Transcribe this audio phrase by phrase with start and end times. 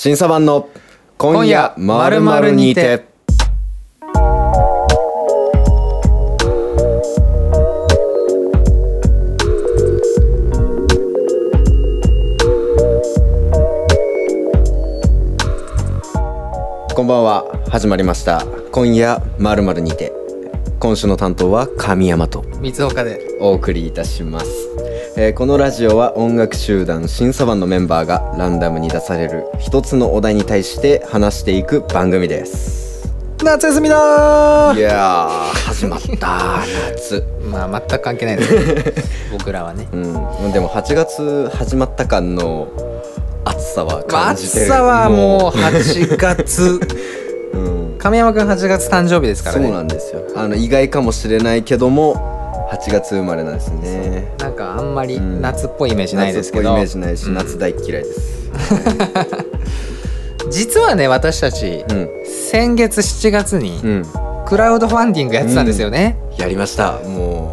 [0.00, 0.68] 審査版の
[1.16, 3.04] 今夜まるまるにて。
[16.94, 17.44] こんばんは。
[17.68, 18.46] 始まりました。
[18.70, 20.12] 今夜まるまるにて。
[20.78, 23.18] 今週の担当は神山と三岡で。
[23.40, 24.67] お送りいたします、
[25.20, 33.12] えーこのラジオは音楽集団審査版のメンバーがランダムに出される一つのお題に対して話していく番組です。
[33.42, 35.40] 夏休みだいやー
[35.70, 36.62] 始まった
[36.92, 37.24] 夏。
[37.50, 39.88] まあ全く関係ないです 僕らはね。
[39.92, 40.52] うん。
[40.52, 42.68] でも8月始まった感の
[43.44, 44.66] 暑さは感じてる。
[44.66, 46.62] さはもう8月。
[46.62, 50.20] う、 うん、神山くん8月誕生日ですからそうねなんですよ。
[50.36, 52.37] あの意外かもしれないけども
[52.70, 54.34] 8月生まれなんですね。
[54.38, 55.40] なんかあんまりうん。
[55.40, 57.34] 夏っぽいイメージないですけど、夏っぽいイメージないし、うん。
[57.34, 58.50] 夏大嫌いです。
[60.50, 62.08] 実はね私たち、うん。
[62.26, 64.06] 先月7月にうん。
[64.46, 66.92] クラウドファンディングやってたんですよね、やりました。
[66.92, 67.52] も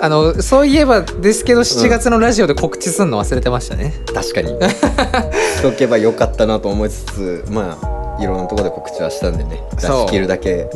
[0.00, 4.48] あのそういえばですけど7月のラジオで告知するの忘れてましたね、う確かに。
[5.56, 9.62] しとけばよかったなと思いつつまあいろんなところで告知はしたんでね。
[9.76, 10.68] 出し切るだけ。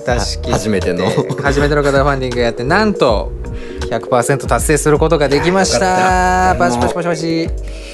[0.51, 1.05] 初めての。
[1.43, 3.33] 初めての方ファンディングやってなんと
[3.91, 6.55] 100%達成することができました。
[6.55, 6.57] た。
[6.57, 7.51] パチパチパチパチ。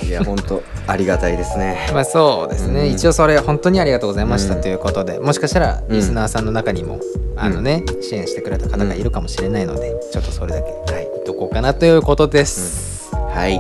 [0.06, 1.88] いや本当ありがたいですね。
[1.92, 2.90] まあそうですね、うん。
[2.90, 4.60] 一応それ本当にありがとうございましたうん。
[4.60, 5.96] ということで、もしかしたらうん。
[5.96, 7.00] リスナーさんの中にも、
[7.36, 11.08] あのね支援してくれた方がいるかもしれないので、ちょっとそれだけはい。
[11.14, 13.58] 言っとこうかなということです、はい。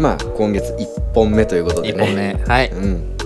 [0.00, 2.34] まあ今月1本目ということで一ね本目。
[2.46, 3.17] はい、うん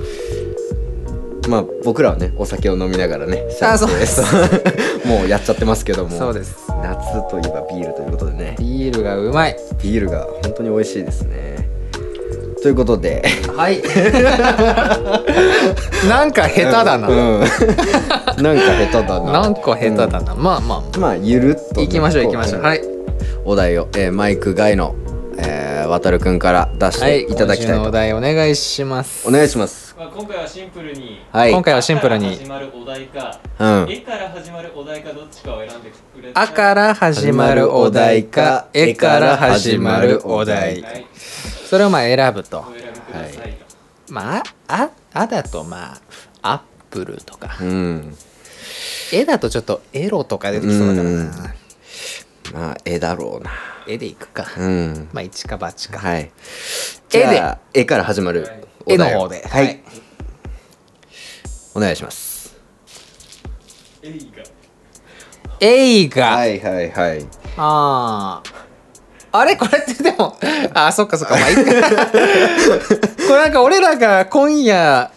[1.48, 4.22] まあ僕らはねお酒を飲みながらねあそうです。
[5.06, 6.10] もうやっちゃってますけども。
[6.16, 6.56] そうです。
[6.82, 8.56] 夏といえばビールということでね。
[8.58, 9.56] ビールがうまい。
[9.82, 11.68] ビールが本当に美味しいですね。
[12.62, 13.24] ということで。
[13.56, 13.82] はい。
[16.08, 17.56] なんか下手だな、うん、なんか
[18.40, 19.32] 下手だな。
[19.32, 22.82] なんか下手だな、まあままあゆるっとね、あ行きましょう行きましょう、こはい。
[23.44, 24.94] お題を、えーマイク外の、
[25.38, 27.26] えー、渡るくんから出しはい。
[27.26, 29.26] ていただきたいと、今週のお題お願いします。
[29.26, 31.52] お願いしますまあ、今回はシンプルに、はい。
[31.52, 33.86] 今回はシンプルあからに始まるお題か、うん。
[33.88, 40.82] 絵から始まるお題かどっちかを選んでくれ「あ」から始まるお題か「え」から始まるお題。
[40.82, 41.06] はい、
[41.70, 42.58] それをまあ選ぶと。
[42.68, 43.64] お選びくださいと。
[44.08, 45.94] まあ「あ」あだとま
[46.42, 46.60] あアッ
[46.90, 47.56] プルとか。
[47.60, 48.16] うん
[49.14, 51.30] 「え」だとちょっとエロとか出てきそうだからうん。
[51.30, 51.54] な
[52.54, 53.52] まあ絵だろうな
[53.86, 54.48] 「え」でいくか。
[54.58, 55.08] うん。
[55.12, 56.00] まあ一か八か。
[56.00, 56.32] はい。
[57.12, 58.48] 絵でじゃあ絵から始まる
[58.86, 59.46] 絵の方で。
[59.48, 59.80] はい、
[61.74, 62.56] お願いします。
[64.02, 64.42] 映画。
[65.60, 66.26] 映画。
[66.36, 67.26] はいはいはい。
[67.56, 68.42] あ
[69.32, 69.56] ああれ？
[69.56, 70.36] これってでも
[70.74, 71.36] あそっかそっか。
[71.36, 71.62] まあいいか。
[73.28, 75.10] これなんか俺らが今夜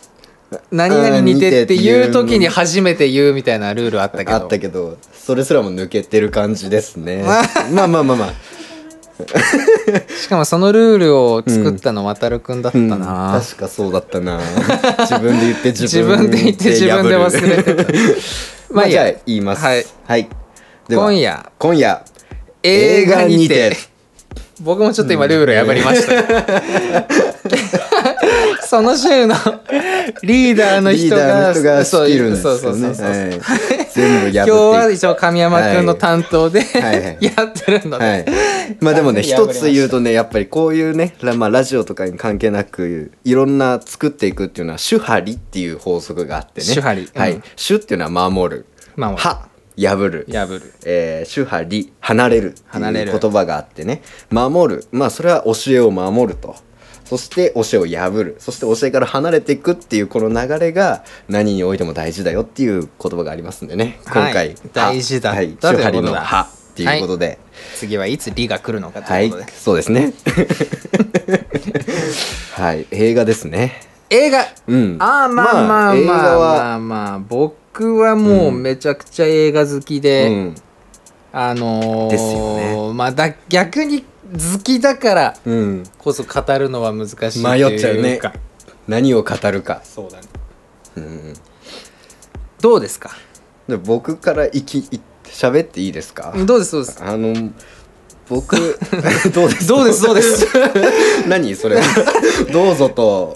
[0.71, 4.31] 何々にてっていう時に初めて言うみたいなルールあったけど。
[4.33, 7.23] あったけどそれすらも抜けてる感じですね。
[7.71, 8.33] まあまあまあまあ
[10.21, 12.89] しかもそのルールを作ったの渡るくんだったうん。
[12.89, 14.39] な、確かそうだったな。
[14.99, 17.93] 自分で言って自自分分で言って自分で忘れてた。
[18.71, 19.63] まあじゃあ言います。
[19.63, 20.27] はい、はい、
[20.89, 21.49] 今夜。
[21.57, 22.03] 今夜。
[22.63, 23.77] 映画にて。
[24.61, 26.13] 僕もちょっと今ルール破りました、
[28.65, 29.35] その週の
[30.23, 33.87] リーダーの人が人がそう仕切るんですよそうそうそうそう、ねはい。
[33.91, 34.29] 全部破って。
[34.29, 37.17] い今日は一応神山くんの担当で、はいはい。
[37.21, 38.25] やってるので、はい、
[38.81, 46.73] まあでもね一つ言うとねやっぱりこういうねラ,、まあ、ラジオとかに関係なくいろんな作っていくっていうのは手張りっていう法則があってね。
[46.73, 47.21] 手張りうん。
[47.21, 48.65] はい手っていうのは守る。
[48.95, 49.21] 守る。
[49.21, 49.47] は
[49.77, 50.25] 破る。
[50.31, 50.73] 破る。
[50.85, 53.11] えー、手張り離れるって離れる。
[53.11, 54.01] いう言葉があってね。
[54.31, 54.87] 守る。
[54.91, 56.55] まあそれは教えを守ると
[57.05, 58.35] そして教えを破る。
[58.39, 63.99] そして教えから離れていくっていうこの流れが何においても大事だよっていう言葉がありますんでね。
[64.05, 65.31] 今回、はいは大事だ。
[65.31, 67.37] はい、といの「は」っていうことで、
[67.75, 70.13] 次はいつ「リ」が来るのかとはいいうことで、、そうですね。
[72.53, 73.81] はい、映画ですね。
[74.09, 74.47] 映画？
[74.67, 74.97] うん。
[74.99, 80.55] あーまあまあまあまあは、まあ僕はもうめちゃくちゃ映画好きで、うん、
[81.33, 88.19] あのー、ですよまあだ逆に好きだからうん、こそ語るのは難しいというか迷っちゃうね
[88.87, 89.81] 何を語るか。
[89.83, 90.27] そうだね
[90.97, 91.33] うん。
[92.61, 93.11] どうですか？
[93.67, 96.33] で僕からいき、い喋っていいですか？
[96.45, 97.03] どうですどうです？
[97.03, 97.51] あの、
[98.29, 98.55] 僕、
[99.33, 99.67] どうです？
[99.67, 100.47] どうですどうです？
[101.27, 101.79] 何それ？
[102.51, 103.35] どうぞと。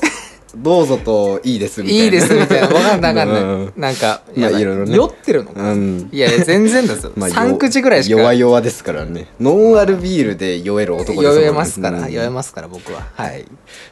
[0.56, 2.04] どうぞといいですみたいな。
[2.06, 2.68] いいですみたいな。
[2.68, 3.74] わかんないわかんない、うん。
[3.78, 4.66] なんかまあやばい。
[4.66, 4.96] ろいろね。
[4.96, 6.10] 酔ってるのか、うん。
[6.12, 8.20] いやいや全然ですよ、まあ3口ぐらいしか。
[8.20, 9.28] 弱々ですからね。
[9.40, 12.12] ノンアルビールで酔える男ですもん酔えますから、うん。
[12.12, 13.00] 酔えますから僕は。
[13.00, 13.42] は、はい。
[13.42, 13.46] い。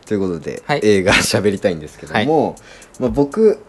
[0.05, 0.81] ということで、はい。
[0.83, 2.55] 映画喋りたいんですけども、
[2.99, 3.59] まあ僕、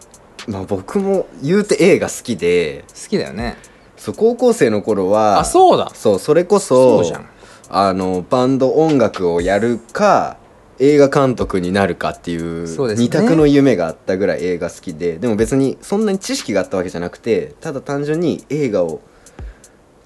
[0.47, 3.57] まあ僕も言うて映画好きで、好きだよね。
[3.97, 5.91] そう高校生の頃はあそうだ。
[5.93, 7.29] そうそれこそそうじゃん。
[7.69, 10.37] あのバンド音楽をやるか
[10.79, 19.01] 映画監督になるかっていう二択の夢があったぐらい映画好きででも別にそんなに知識があったわけじゃなくてただ単純に映画を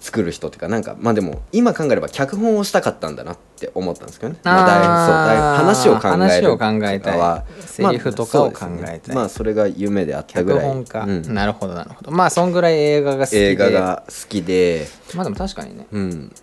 [0.03, 4.39] 作る人っていうかなんかまあでも今考えれば脚本をしたかったんだなって思ったんですけどね。
[4.43, 8.67] まあそう話を考えるとかはセリフとかを考えたい。
[8.67, 9.01] まあね。
[9.13, 10.59] まあそれが夢であったぐらい。
[10.59, 11.33] 脚本家、うん。
[11.33, 12.11] なるほどなるほど。
[12.11, 13.51] まあそんぐらい映画が好きで。
[13.51, 14.87] 映画が好きで。
[15.15, 15.87] まあでも確かにね。
[15.89, 16.35] うん。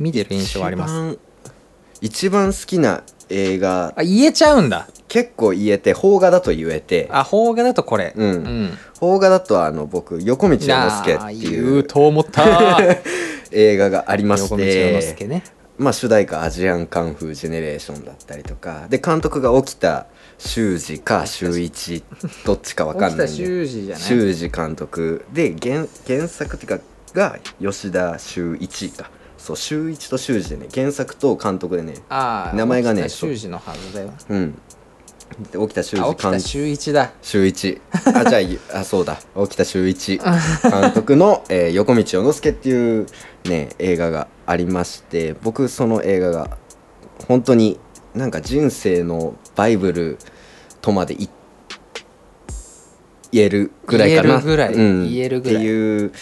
[0.00, 1.18] 見てる印象はあります。
[2.00, 3.02] 一番好きな
[3.32, 3.94] 映画。
[3.96, 4.86] あ言えちゃうんだ。
[5.08, 7.08] 結構言えて邦画だと言えて。
[7.10, 8.12] あ邦画だとこれ。
[8.16, 8.28] うん。
[8.30, 8.70] うん。
[8.98, 12.78] 邦画だとあの僕横道世之助ってい言ううと思った。
[13.50, 15.44] 映画がありまし横道世之助てね。
[15.78, 18.86] まあ主題歌アジアンカンフージェネレーションだったりとか。
[18.88, 20.06] で監督が沖田
[20.38, 22.02] 修二か修一
[22.44, 24.02] どっちかわかんない修二じゃない？
[24.02, 25.24] 修二監督。
[25.32, 29.10] で原原作っていうかが吉田修一か
[29.42, 34.58] そう修一と修二でね原作と監督でねああ名前がね修二のはずだようん。
[35.50, 37.10] で沖田修あ二監沖田修一だ。
[37.22, 37.80] 修一。
[38.14, 39.18] あじゃあいあそうだ。
[39.34, 40.18] 沖田修一。
[40.62, 43.06] 監督の、えー横道世之助っていう
[43.46, 46.56] ね映画がありまして僕その映画が
[47.26, 47.80] 本当に
[48.14, 50.18] なんか人生のバイブル
[50.80, 51.28] とまでい
[53.32, 54.28] 言えるぐらいかな。
[54.28, 54.74] 言えるぐらい。
[54.74, 55.56] うん、言えるぐらい。
[55.56, 56.12] っていう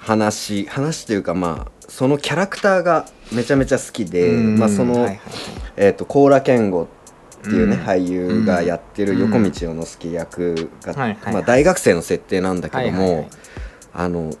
[0.00, 4.58] 話話というかまあそのキャラクターがめちゃめちゃ好きで、うん。
[4.58, 5.18] まあその、はいはいはい。
[5.76, 6.86] えー、と高良健吾っ
[7.42, 7.82] ていうね、うん。
[7.82, 9.20] 俳優がやってるうん。
[9.32, 11.34] 横道世之助役が、はいはいはい。
[11.34, 13.28] まあ、大学生の設定なんだけども、はいはいはい。
[13.92, 14.32] あの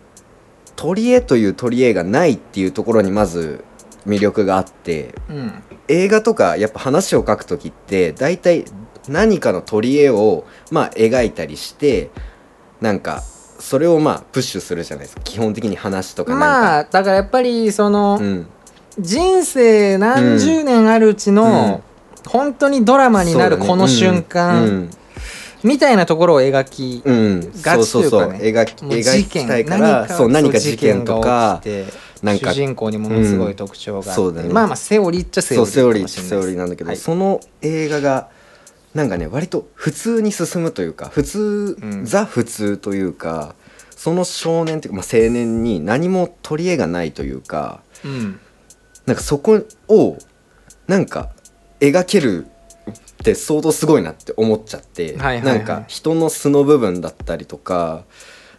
[0.76, 3.64] 取り柄という取り柄がないっていうところにまず
[4.06, 5.62] 魅力があってうん。
[5.88, 8.64] 映画とかやっぱ話を書く時って大体
[9.08, 12.10] 何かの取り柄をまあ描いたりして
[12.80, 13.22] なんか
[13.60, 15.22] それをまあプッシュするじゃないですか。
[15.22, 18.46] 基本的に話とかなんか、まあだからやっぱりその、うん、
[18.98, 21.82] 人生何十年あるうちの、
[22.26, 24.90] 本当にドラマになるこの瞬間、うん。
[25.62, 28.38] みたいなところを描き、うん、ガチというかね。
[28.40, 31.60] 描き描きたいからそう何か事件とか
[32.22, 34.48] なんか主人公にものすごい特徴があって、ね。
[34.52, 36.96] まあまあセオリーっちゃセオリーセオリーなんだけど、はい。
[36.96, 38.28] その映画が
[38.94, 42.04] なんかね割と普通に進むというか普通、うん。
[42.04, 43.54] ザ普通というか
[43.90, 48.40] その少年というか、まあ、青年に何も取り柄がないというかうん。
[49.06, 50.18] なんかそこを
[50.86, 51.30] なんか
[51.80, 52.46] 描ける
[52.90, 55.58] って相当すごいなって思っちゃって、はいはいはい。
[55.58, 58.04] なんか人の素の部分だったりとか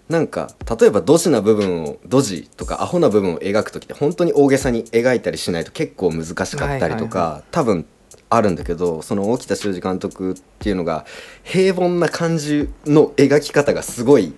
[0.10, 7.44] なんか例えばドジな部分をドジとかアホな部分を描く時って本当に大げさに描いたりしないと結構難しかったりとか、はい。
[7.51, 7.86] 多分
[8.31, 11.06] あるんだけどその沖田修二監督っていうのが
[11.44, 14.33] 平凡な感じの描き方がすごい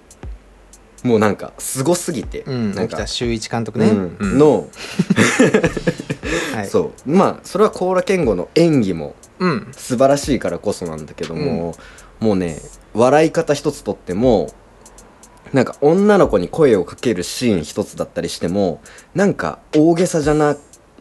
[1.03, 2.95] もうなんかすごすぎて、うん、なんか。
[2.95, 4.17] 沖田修一監督ね、うん。
[4.19, 4.37] うん。
[4.39, 4.67] の、
[6.55, 7.11] はい、そう。
[7.11, 9.67] まあそれは高良健吾の演技もうん。
[9.73, 11.75] 素晴らしいからこそなんだけども、
[12.19, 12.57] もうね
[12.93, 14.53] 笑い方一つとっても
[15.51, 18.81] なんか女の子に声をかけるシーン一つだったりしても
[19.13, 20.55] なんか大げさじゃな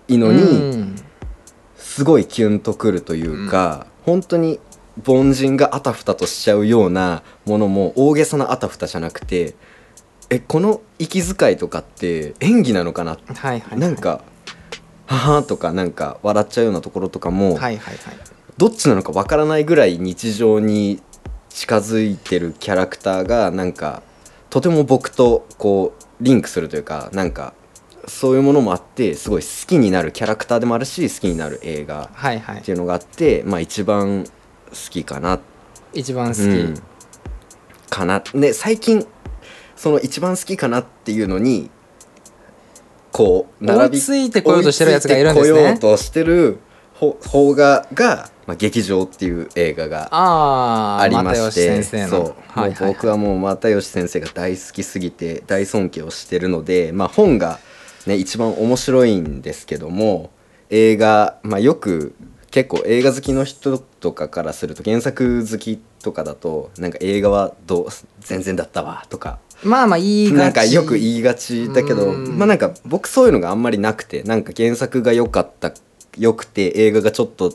[0.08, 0.96] いのに、うん
[1.92, 4.60] すごいキュンとくるというか、本当に
[5.06, 9.54] 凡人があたふたとしちゃうようなものも大げさなあたふたじゃなくて
[10.30, 13.78] えこの息遣いとかって演技なのかなはいはいはい。
[13.78, 14.22] なんか
[15.06, 17.96] 「はは」とかなんか笑っちゃうようなところとかも、はいはいはい。
[18.56, 21.02] どっちなのかわからないぐらい日常に
[21.50, 24.02] 近づいてるキャラクターがなんか
[24.48, 27.52] とても僕とこうリンクするというかなんか
[28.06, 32.58] そういうものもあってすごい好きになるキャラクターでもあるし好きになる映画はいはい。
[32.58, 34.30] っていうのがあってまあ一番好
[34.90, 35.40] きかな。
[35.92, 36.82] 一番好き、うん。
[37.90, 38.22] かな。
[38.34, 39.06] で最近
[39.76, 41.70] その一番好きかなっていうのに
[43.12, 45.52] こう並び追いついてこようとしてるやつがいるんですね。
[45.52, 46.58] 追いついてこようとしてる
[46.94, 50.08] ほ邦画が、まあ、劇場っていう映画が
[51.00, 52.80] ありま又してそう、はいはい。
[52.80, 57.58] もう僕はもう又吉先生が大好きすぎて大尊敬をしてるので、まあ、本が、
[58.06, 60.30] ね、一番面白いんですけども
[60.70, 62.14] 映画、まあ、よく
[62.50, 67.86] 結構映画好きの人とかからすると原作好きとかだとなんか映画はどう
[68.20, 69.38] 全然だったわとか。
[69.64, 70.38] まあまあいいがち。
[70.38, 72.38] なんかよく言いがちだけどうん。
[72.38, 75.72] まあなんか僕そういうのがあんまりなくてなんか原作が良かった
[76.18, 77.54] 良くて映画がちょっと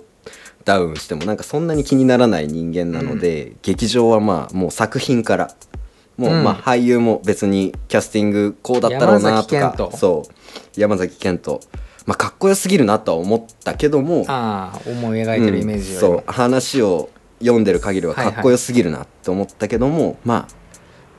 [0.66, 5.52] ダウンしてもなんかそんなに気にならない人間なので、劇場はまあもう作品から
[6.18, 6.44] もううん。
[6.44, 9.56] まあ俳優も別にキャスティングこうだったろうなとか。
[9.56, 9.98] 山崎賢人。
[9.98, 10.80] そう。
[10.80, 11.60] 山崎賢人。
[12.06, 14.26] まあかっこよすぎるなとは思ったけども。
[14.28, 16.24] ああ思い描いてるイメージうんそう。
[16.28, 17.10] 話を
[17.40, 20.58] 読んでる限りはかっこよすぎるなって思ったけども、まあ、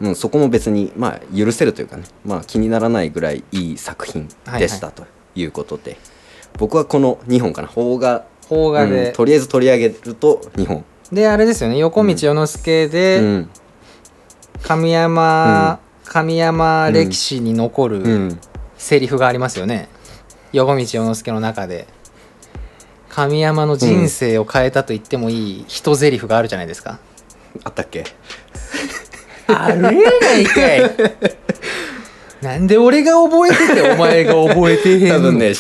[0.01, 4.29] うん、そこも別に、まあ、許せるというかね、まあ、気にならないぐらいいい作品
[4.59, 5.97] でしたということで、
[6.59, 7.69] 僕はこの2本かな。
[7.69, 8.25] 邦画。
[8.49, 11.79] 邦画で、うんとりあえず取り上げると2本、であれですよね。
[11.79, 13.51] 横道世之助で、うん
[14.63, 18.41] 神山、神山歴史に残るうん、
[18.77, 19.89] セリフがありますよね、
[20.53, 21.87] 横道世之助の中で。
[23.09, 26.99] 神山の人生を変えたと言ってもいい一セリフがあるじゃないですか、
[27.65, 28.05] あったっけ？
[29.49, 30.83] あれないかい。
[32.43, 35.15] なんで俺が覚えててお前が覚えてへんの？
[35.17, 35.53] 多分ね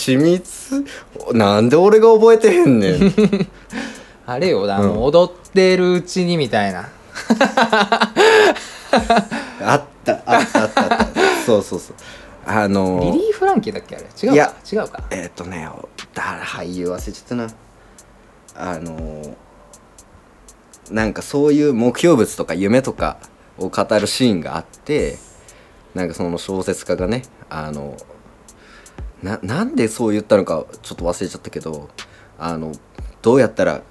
[1.33, 3.49] なんで俺が覚えてへんねん。
[4.27, 6.89] あれよあの、うん踊ってるうちにみたいな
[8.93, 10.83] あったあったあった。
[10.83, 11.97] あったそうそうそう。
[12.47, 14.05] あのリリー・フランキーだっけあれ？
[14.05, 14.35] 違うか？
[14.35, 15.05] いや違うか？
[15.11, 15.69] えっ、とね
[16.15, 17.49] 誰俳優忘れちゃったな。
[18.55, 19.35] あのー
[20.91, 23.19] なんかそういう目標物とか夢とか
[23.59, 25.19] を語るシーンがあって
[25.95, 27.95] なんかその小説家がねあの
[29.23, 31.91] ななんでそう言ったのかちょっと忘れちゃったけど
[32.39, 32.73] あの
[33.21, 33.83] どうやったら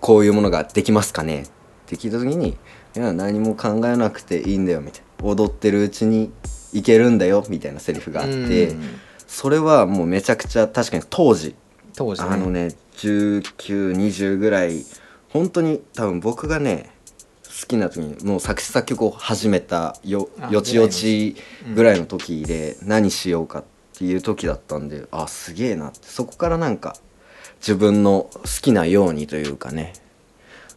[0.00, 1.42] こういうものができますかね？
[1.42, 1.46] っ
[1.86, 2.58] て聞いた時に
[2.96, 6.32] 「いや何も考えなくていいんだよ」みたいな「踊ってるうちに
[6.72, 8.68] いけるんだよ」みたいなセリフがあって。
[8.68, 8.82] うん。
[9.26, 11.56] それはもうめちゃくちゃ確かに当時。
[11.96, 12.28] 当時ね。
[12.30, 14.84] あのね1920ぐらい
[15.28, 16.90] 本当に多分僕がね
[17.42, 21.36] 好きな時にもう作詞作曲を始めたよあよちよち
[21.74, 23.64] ぐらいの時で何しようかっ
[23.98, 25.98] ていう時だったんであすげえなって。
[26.02, 26.96] そこからなんか
[27.58, 29.94] 自分の好きなようにというかね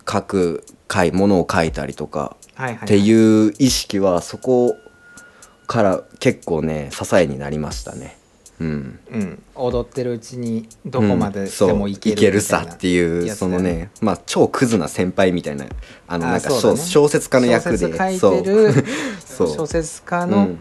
[0.09, 2.35] 書く書いものを書いたりとか。
[2.59, 4.75] っていう意識はそこ
[5.67, 8.17] から結構ね支えになりましたね。
[8.59, 15.67] うん、うん、踊ってるうちにどこまでうんそうでもいける,、いけるさっていうそのねまあ超クズな先輩みたいな
[16.07, 16.85] あのあなんかそうだね。
[16.87, 17.77] 小小説家の役で。
[17.77, 18.73] 小説書いてる
[19.23, 19.47] そう。
[19.49, 20.59] 小説家のうん。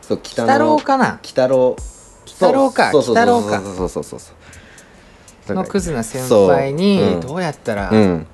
[0.00, 0.78] そう北北郎。
[0.78, 1.18] かな？
[1.20, 1.76] 北郎。
[2.24, 2.90] 北郎か。
[2.90, 4.34] そうそう北郎かそうそうそうそうそう
[5.52, 8.26] のクズな先輩にどうやったらうん。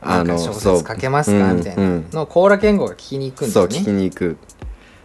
[0.00, 1.54] なんか小説書けますか？
[1.54, 3.90] みたいなうんのを高良健吾が聞きに行くんですそう聞き。
[3.90, 4.36] に行く。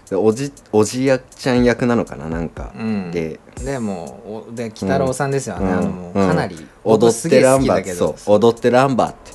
[0.09, 3.11] でおじおじやちゃん役なのかななんか、うん。
[3.11, 5.71] ででもで北郎さんですよね、うん。
[5.71, 6.27] あのもううん。
[6.27, 8.35] かなり踊ってランバーそう。
[8.35, 9.31] 踊ってランバーって。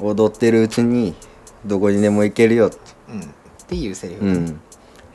[0.00, 1.14] 踊ってるうちに
[1.64, 2.76] どこにでも行けるよって。
[3.10, 3.24] うん、っ
[3.66, 4.60] ていうセリフ、うん。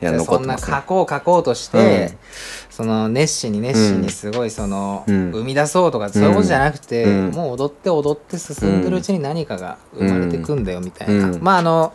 [0.02, 0.76] いやでそんな残ってますね。
[0.76, 2.18] 書こう書こうとして、うん
[2.76, 5.30] その熱心に熱心うんにすごいその、うん。
[5.30, 7.30] 生み出そうとかそういうことじゃなくて、うん。
[7.30, 11.40] もう踊って踊って進んでるうちに何かが生まれてくんだよみたいな、うん。
[11.40, 11.92] まああの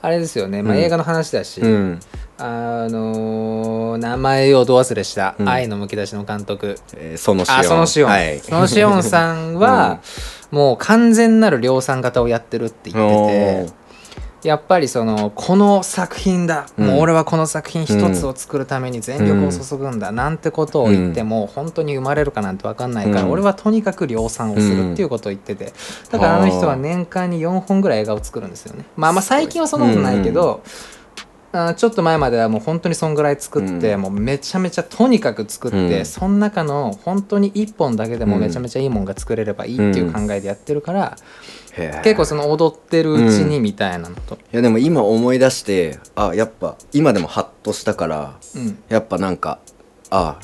[0.00, 2.00] あれですよね、まあ、うん映画の話だし、うん。
[2.38, 5.48] あのー名前をど忘れした、うん。
[5.48, 6.78] 愛のむき出しの監督。
[6.96, 8.38] えーそのあそのしおん、はい。
[8.38, 9.56] そのしおんさん。
[9.56, 9.98] は、
[10.52, 13.72] もう完全なる量産型をやってるって言ってて
[14.42, 16.86] やっぱりそのこの作品だ、うん。
[16.86, 23.30] もう俺はこの作品一つを作るために全力を注ぐんだ、なんてことを言っても本当に生まれるかなんて分かんないから、うん。
[23.30, 25.72] 俺はとにかく量産をするっていうことを言ってて。
[26.10, 28.84] だからあの人は年間に4本ぐらい映画を作るんですよね。
[28.96, 30.62] まあまあ最近はそんなことないけど、
[31.52, 34.00] あちょっと前まではもう本当にそんぐらい作って、うん。
[34.00, 36.06] もうめちゃめちゃとにかく作って、うん。
[36.06, 49.60] その中の本当に1本だけでもめちゃめちゃいいもんが作れればいいっていう考えでやってるから、へー結構その踊ってるうちにみたいなのと、いやでも今思い出してあやっぱ今でもハッとしたからうん、やっぱなんか
[50.10, 50.40] あ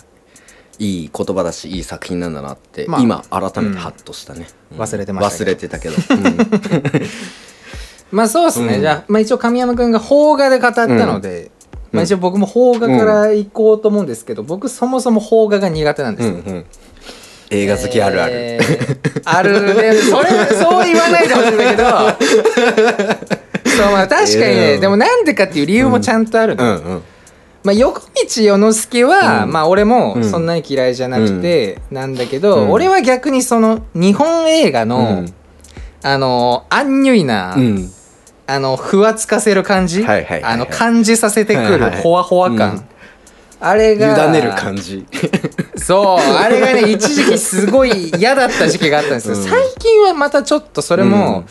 [0.78, 4.78] いい言葉だしいい作品なんだなって、まあ今改めてハッとしたね、うん。
[4.78, 6.36] 忘れてました忘れてたけど、 うん。
[8.12, 8.80] まあそうですね、うん。
[8.80, 11.50] じゃあ、まあ、一応神山君が邦画で語ったので、
[11.92, 16.66] まあ、一応僕も邦画から行こうと思うんですけど、僕そもそも邦画が苦手なんですよ、うんうん
[17.50, 19.94] 映画好きあるある、えーあるね。
[19.94, 21.84] それそう言わないでほしいんだけど。
[23.70, 27.02] そうまあ確かにね、うんでもなんでかっていう理由もちゃんとあるの、うんうん
[27.64, 29.52] まあ、横道世之助は、うん。
[29.52, 30.24] まあ俺もうん。
[30.24, 32.70] そんなに嫌いじゃなくてなんだけど、うん。
[32.70, 35.34] 俺は逆にその日本映画の、うん。
[36.02, 37.90] あのアンニュイな、うん。
[38.46, 40.52] あのふわつかせる感じ、はいはいはいはい。
[40.52, 42.88] あの感じさせてくるほわほわ感、うん
[43.60, 45.06] あれが委ねる感じ。
[45.76, 49.48] そうあれがね 一時期すごい嫌だった時期があったんですけど、うん。
[49.48, 51.44] 最近はまたちょっとそれも、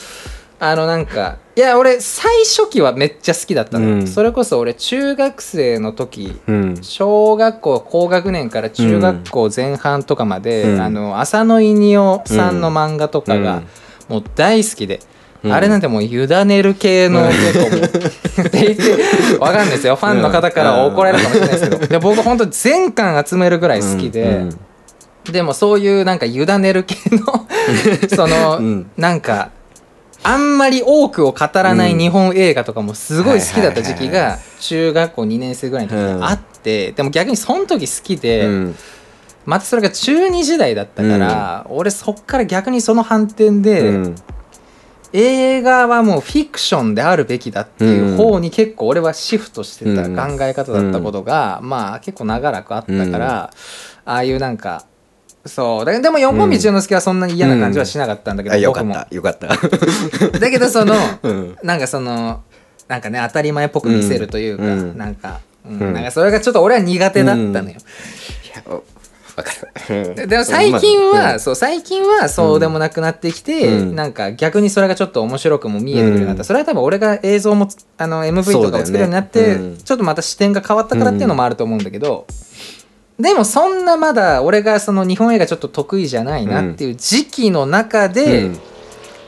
[0.59, 4.07] あのなんかいや俺最初期はめっちゃ好きだったのよ、うん。
[4.07, 6.77] それこそ俺中学生の時うん。
[6.81, 10.81] 小学校高学年から中学校前半とかまで、うん。
[10.81, 13.63] あの浅野いにおさんの漫画とかが
[14.09, 15.00] もう大好きで、
[15.45, 15.53] うん。
[15.53, 19.95] あれなんてもう委ねる系の結構もうって言ってわかんないですよ。
[19.95, 21.87] ファンの方からは怒られるかもしれないですけど。
[21.87, 24.59] で僕本当全巻集めるぐらい好きで、うん。
[25.31, 27.47] でもそういうなんか委ねる系の
[28.15, 28.91] その、うん。
[28.97, 29.51] なんか
[30.23, 38.75] あんまり多くを語らない日本映画とかもすごい好きだった時期が中学校2年生ぐらいの時にあって、でも逆にその時好きで、うん。
[39.45, 44.15] またそれが中2時代だったから、俺そっから逆にその反転で、うん
[45.17, 50.15] 映画はもうフィクションであるべきだっていう方に結構俺はシフトしてたうん。
[50.15, 53.53] 考え方だったことが、まあ結構長らくあったから、
[54.05, 54.86] ああいうなんか
[55.45, 55.86] そう。
[55.86, 58.95] だでも横道之助はそんなに嫌な感じはしなかったんだけど、あよか僕も。
[59.00, 59.15] った。
[59.15, 59.48] よかった。
[60.39, 61.57] だけどその、うん。
[61.63, 62.41] なんかその
[62.88, 64.98] なんかね当たり前っぽく見せるというか、うん。
[64.98, 65.79] なんか、うん。
[65.79, 65.93] うん。
[65.93, 67.75] なんかそれがちょっと俺は苦手だったのよ、
[69.35, 69.51] わか
[69.89, 71.39] るででも最近は、うん。
[71.39, 73.95] そう最近はそうでもなくなってきて、うん。
[73.95, 76.45] なんか逆にそれがちょっと面白くも見えてくるようになった、うん。
[76.45, 82.27] それは多分俺が映像もつあの MV とかを作るようになって、ちょっとまた視点が変わったからっていうのもあると思うんだけど、
[83.19, 88.59] でもそんなまだ俺がその日本映画ちょっと得意じゃないなっていう時期の中で、うん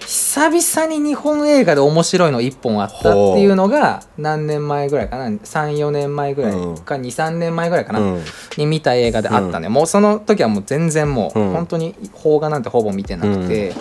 [0.08, 8.24] 久々に日本映画で面白いの1本あったっていうのが何年前ぐらいかな？34年前ぐらいか23年前ぐらいかな、うん。
[8.56, 11.52] に見た映画であったね、もうその時はもう全然もううん。
[11.52, 13.74] 本当に邦画なんてほぼ見てなくて、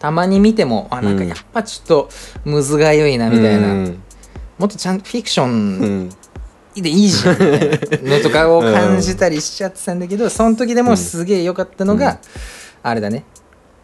[0.00, 2.08] たまに見てもあなんかやっぱちょっと
[2.44, 4.02] むずがゆいなみたいな、うん。
[4.58, 6.10] もっとちゃんとフィクショうンん。
[6.74, 12.18] でいいじゃんのとかを感じたりしちゃってたんだけどその時でもすげえ良かったのが、
[12.82, 13.24] あれだね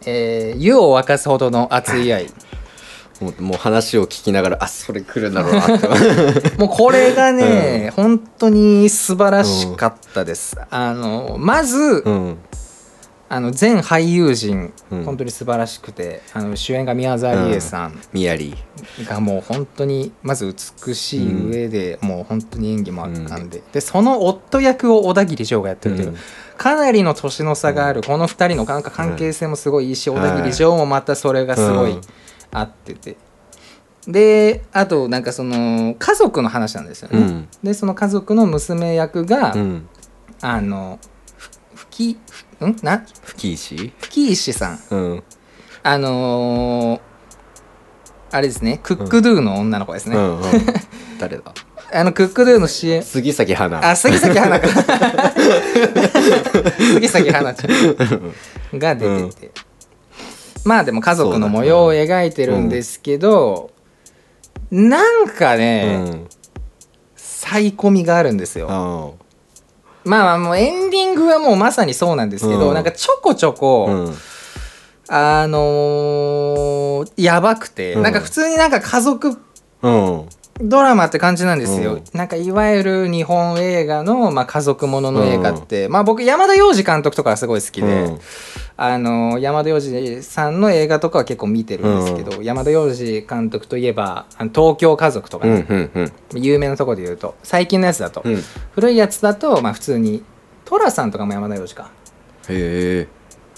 [0.05, 2.27] えー湯を沸かすほどの熱い愛。
[3.21, 5.61] もうもう話を聞きながらあそれ来るだろうな。
[5.61, 5.79] っ
[6.41, 10.57] てもうこれがね、本当に素晴らしかったです。
[10.69, 12.37] あのまず、うん。
[13.27, 15.03] あの全俳優陣、うん。
[15.03, 17.99] 本当に素晴らしくてあの主演が宮沢りえさん。
[18.13, 18.53] ミヤリ
[19.07, 20.53] がもう本当にまず
[20.85, 26.17] 美しい上で、もう本当に演技も圧巻で、でその夫役を小田切丈がやってるという、うん
[26.57, 32.01] かなりの年の差がある、この2人のなんか関係性もすごいいいし、小田切丈もまたそれがすごいうん
[32.51, 33.17] 合ってて。
[34.07, 37.47] であとなんかその家族の話なんですよね、うん。
[37.63, 39.89] でその家族の娘役が、うん。
[40.41, 40.99] あの
[41.37, 42.75] ふ吹きん？
[42.83, 43.03] な？
[43.23, 44.79] 吹石吹石さん。
[44.91, 45.23] うん。
[45.83, 47.01] あのー
[48.31, 48.79] あれですね。
[48.83, 50.43] クックドゥの女の子ですね、うんうん。
[51.19, 51.53] 誰だ？
[51.93, 53.89] あのクックドゥの CM 杉咲花。
[53.89, 54.67] あ杉咲花か。
[56.93, 57.67] 杉咲花ちゃ
[58.75, 59.51] んが出てて、
[60.65, 63.71] まあでも家族の模様を描いてるんですけど、
[64.71, 66.27] なんかうね、ん。
[67.15, 69.11] サイコミがあるんですよ、あ。
[70.03, 72.73] まあまあもうエンディングはもうまさにそうなんですけど、うん。
[72.73, 74.15] なんかちょこちょこ、うん。
[75.07, 78.01] あのーやばくて、うん。
[78.01, 79.37] なんか普通になんか家族
[79.83, 80.25] うん
[80.61, 82.03] ドラマって感じなんですよ、うん。
[82.13, 88.19] なんかいわゆる日本映画の、まあ、家族ものの映画って、まあ僕山田洋次監督とかはすごい好きで、うん。
[88.77, 95.91] あの山田洋次さんの映画とかは結構見てるんですけど、山田洋次監督といえば「あの東京家族」とかうんね、うん
[96.33, 96.41] うん。
[96.41, 98.33] 有名なところで言うと最近のやつだと、うん。
[98.35, 98.37] へ
[98.71, 100.23] 古いやつだと、まあ、普通に
[100.63, 101.91] 寅さんとかも山田洋次か。
[102.47, 103.07] え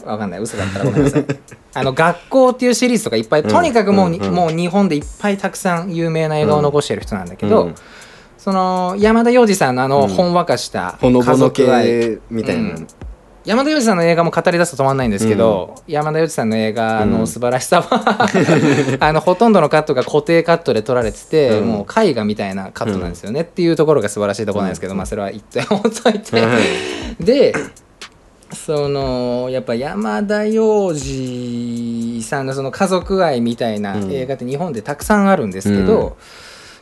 [0.05, 0.39] わかんない。
[0.39, 1.25] 嘘だったらごめんなさい。
[1.73, 3.49] あの学校っていうシリーズとかいっぱい、うん。
[3.49, 4.33] とにかくもうに、うんうん。
[4.33, 7.75] もう日本でいっぱいたくさん有名な映画を残してる人なんだけど、うん。
[8.37, 10.07] その山田洋次さんのあのうん。
[10.07, 12.61] ほんわかしたほのぼの系みたいな。
[12.61, 12.87] うん。
[13.47, 18.27] 山田洋次さんの映画も語り出すと止まんないんですけど、山田洋次さんの映画の素晴らしさは、
[18.99, 21.67] あのほとんどのカットが固定カットで撮られてて、うん。
[21.67, 26.43] もう絵画みたいなカットなんですよね、っていうところが素晴らしいところなんですけど、まあそれは一点置いといて、
[27.21, 27.53] で
[28.53, 34.11] そのやっぱ山田洋次さんのその家族愛みたいなうん。
[34.11, 36.13] 映画って日本でたくさんあるんですけど、うん。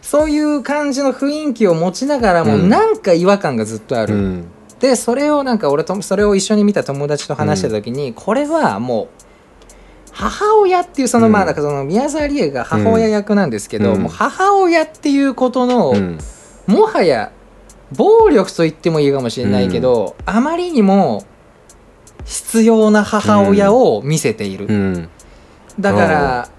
[0.02, 2.70] そういう感じの雰囲気を持ちながらもうん。
[2.70, 4.46] なんか違和感がずっとある、うん。
[4.80, 9.08] でそれをなんか俺とそれを一緒に見た友達と話した時に、これはもう
[10.12, 11.32] 母親っていうその、うん。
[11.32, 14.04] まあなんかその宮沢りえが母親役なんですけど、うん。
[14.04, 16.20] もう母親っていうことの、うん。
[16.68, 17.32] もはや
[17.96, 21.24] 暴力と言ってもいいかもしれないけど、あまりにも
[22.24, 25.10] 必要な母親を見せている、うん。
[25.80, 26.50] だから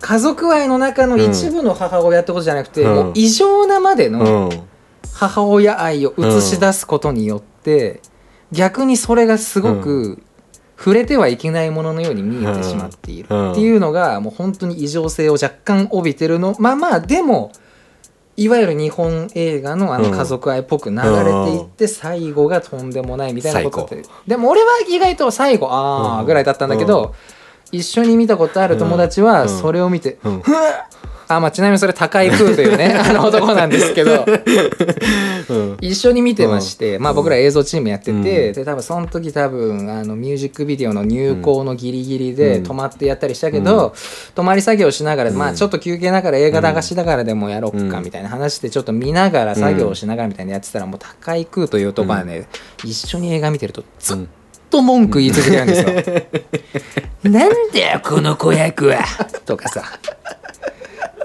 [0.00, 2.94] 家族愛の中の一部の母親ってことじゃなくて、うん。
[2.94, 4.62] もう異常なまでのうん。
[5.12, 8.02] 母親愛を映し出すことによって、
[8.52, 10.22] 逆にそれがすごく
[10.76, 13.28] 触れてはいけないもののように見えてしまっている。
[13.30, 13.52] うん。
[13.52, 16.54] っていうのがもう本当に異常性を若干帯びてるの。
[16.58, 17.52] まあまあでも
[18.36, 24.02] いわゆる日本映画のあのうん家族愛っぽく流れていって最後がとんでもないみたいなことって。
[24.26, 27.14] でも俺は意外と最後ああぐらいだったんだけど
[27.72, 30.40] 一緒に見たことある友達はそれを見てうん。
[30.40, 30.62] ふわっ
[31.28, 34.24] あまあちなみにそれ高井空というね あの男なんですけど。
[35.48, 35.76] うん。
[35.80, 37.02] 一緒に見てまして、うん。
[37.02, 38.22] まあ僕ら映像チームやってて、うん。
[38.22, 42.64] で多分その時多分あのミュージックビデオの入稿のギリギリでうん。
[42.64, 43.94] 止まってやったりしたけど、
[44.34, 45.36] 泊まり作業しながら、うん。
[45.36, 52.48] まあちょっと休憩ながら映画流しながらでもやろうかうんみたいな話でちょっと見ながら作業しながらみたいなやってたらもう高井空という男はね、
[52.84, 54.18] 一緒に映画見てるとずっ
[54.70, 55.86] と文句言い続けるんですよ。
[57.30, 59.04] なんだよこの子役は。
[59.44, 59.84] とかさ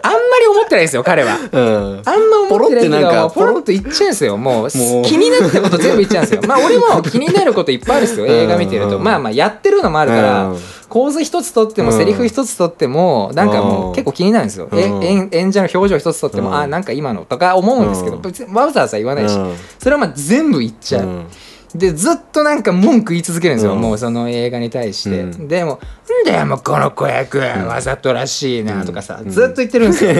[0.03, 1.37] あんまり思ってないですよ彼は。
[1.51, 2.01] うん。
[2.05, 4.37] あんま思ってないけどポロっと言っちゃうんですよ。
[4.37, 6.41] もう気になったこと全部言っちゃうんですよ。
[6.47, 8.25] まあ俺も気になることいっぱいあるんですよ。
[8.25, 8.97] 映画見てると。
[8.97, 10.59] うんまあまあやってるのもあるからうん。
[10.89, 11.97] 構図一つとってもうん。
[11.97, 13.93] セリフ一つとってもなんかもううん。
[13.93, 14.69] 結構気になるんですよ。
[14.73, 15.03] えうん。
[15.03, 16.43] 演演者の表情一つとってうん。
[16.45, 18.21] もあなんか今のとか思うんですけどうん。
[18.21, 19.35] 別にわざわざ言わないし。
[19.37, 19.55] うん。
[19.79, 21.05] それはまあ全部言っちゃう。
[21.05, 21.25] うん
[21.73, 23.81] でずっとなんか文句言い続けるんですよ、うん。
[23.81, 25.47] もうその映画に対して、うん。
[25.47, 25.79] でも
[26.23, 29.31] 「んだよもうこの子役、わざとらしいな」とかさ、うん。
[29.31, 30.13] ずっと言ってるんですよ、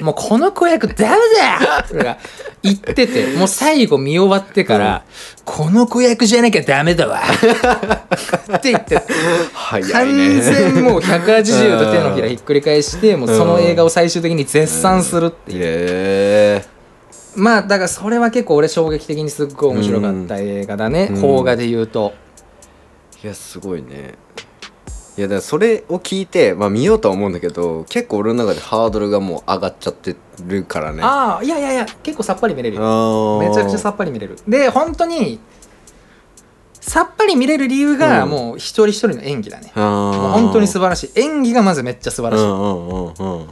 [0.00, 2.18] もうこの子役ダメだよとか
[2.62, 5.02] 言っててもう最後見終わってから、
[5.44, 7.22] この子役じゃなきゃダメだわ
[8.56, 9.02] って言って
[9.92, 10.40] 完ね。
[10.40, 16.62] 全もう180度手のひらひっくり返してもうその映画を最終的に絶賛するっていう
[17.36, 21.20] まあだからそれは結構俺衝撃的にすっごい面白かった映画だね、うん。
[21.20, 22.14] 邦画で言うと。
[23.22, 24.14] いやすごいね。
[25.16, 31.02] いやだからそれを聞いて、まあ、見ようとは思うんだけど結構俺の中でハードルがもう上がっちゃってるからね。
[31.02, 32.82] ああいやいやいや結構さっぱり見れるよ。
[32.82, 34.36] あめちゃくちゃさっぱり見れる。
[34.46, 35.40] で本当に
[36.80, 38.30] さっぱり見れる理由がうん。
[38.30, 39.82] もう一人一人の演技だね、あー。
[39.82, 41.20] もう本当に素晴らしい。
[41.20, 43.48] 演技がまずめっちゃ素晴らしい、うんうんうんうん。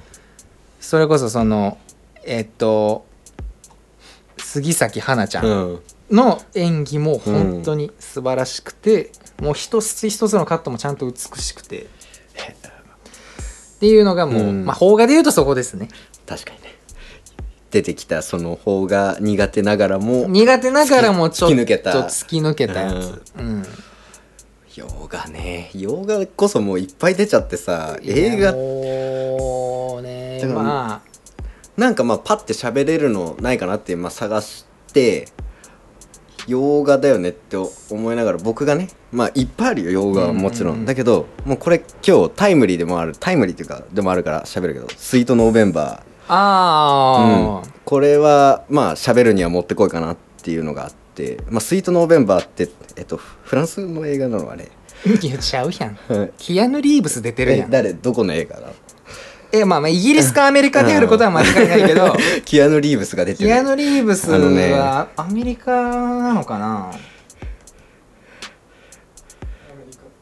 [0.80, 1.78] それこそその
[2.24, 3.06] えっと
[4.54, 5.80] 杉咲花ちゃんうん。
[6.10, 11.82] の演技も本当に素晴らしくて、もう一つ一つのカットもちゃんと美しくて。
[11.82, 11.86] っ
[13.80, 14.64] ていうのがもう、うん。
[14.64, 15.88] まあ邦画で言うとそこですね。
[16.26, 16.74] 確かにね。
[17.72, 21.90] 出てきたその方が苦手ながらも苦手ながらもちょっと突き抜けた。
[21.90, 23.64] 突き抜けたやつ、うん。
[24.76, 25.70] 洋画ね。
[25.74, 28.52] 洋画こそもういっぱい出ちゃってさ映画。
[28.52, 31.02] もうねま
[31.76, 35.28] なんかまあパッて喋れるのないかなってまあ探して
[36.46, 54.70] 洋画だよねって思いながら僕がねまあいっぱいあるよ洋画はもちろん,、だけどもうこれ今日タイムリーでもあるタイムリーっていうかでもあるから喋るけど「スイートノーベンバー」ああうん、これはまあ喋るにはもってこいかなっていうのがあって「まあ、スイートノーベンバー」ってえっとフランスの映画なのあれ。
[55.20, 55.98] 言っちゃうやん。
[56.08, 57.68] うんキアヌ・リーブス出てるやん。
[57.68, 57.92] え誰？
[57.92, 58.68] どこの映画だ？
[59.52, 63.48] えまあまあイギリスかアメリカであることは間違いないけど キアヌ・リーブスが出てる。
[63.48, 66.90] キアヌ・リーブスはアメリカなのかな？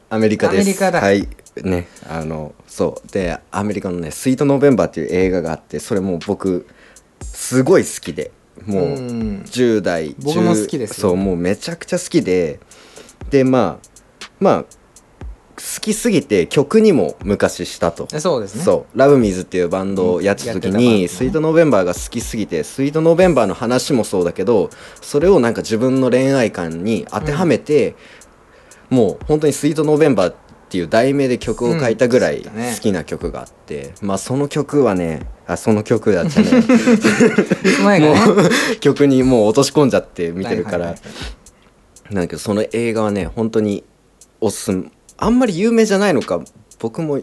[0.09, 0.61] アメリカです。
[0.61, 1.01] アメリカだ。
[1.01, 1.27] はい。
[1.63, 3.11] ねあのそう。
[3.11, 6.67] でアメリカのね「スイートノーベンバー」っていう映画があってそれもう僕
[7.21, 8.31] すごい好きで。
[8.65, 9.43] もううん。
[9.45, 11.09] 10代僕も好きですよ。
[11.09, 12.59] そうもうめちゃくちゃ好きで。
[13.29, 13.87] でまあ
[14.39, 14.65] まあ
[15.75, 18.07] 好きすぎて曲にも昔したと。
[18.19, 18.63] そうですね。
[18.63, 18.97] そう。
[18.97, 24.69] ラブミーズっていうバンドをやってた時に、スイートノーベンバーが好きすぎてスイートノーベンバーの話もそうだけど
[25.01, 27.95] それをなんか自分の恋愛観に当てはめて、
[28.89, 30.35] もう本当にスイートノーベンバーっ
[30.69, 36.47] ていう題名で曲を書いたぐらい好きな曲があって、まあその曲はねあその曲だったね。
[37.85, 38.49] 前がね。
[38.81, 40.95] 曲にもう落とし込んじゃって見てるから、
[42.09, 43.85] なんだけどその映画はね本当に
[44.41, 44.91] おすすめ
[45.23, 46.41] あんまり有名じゃないのか
[46.79, 47.21] 僕も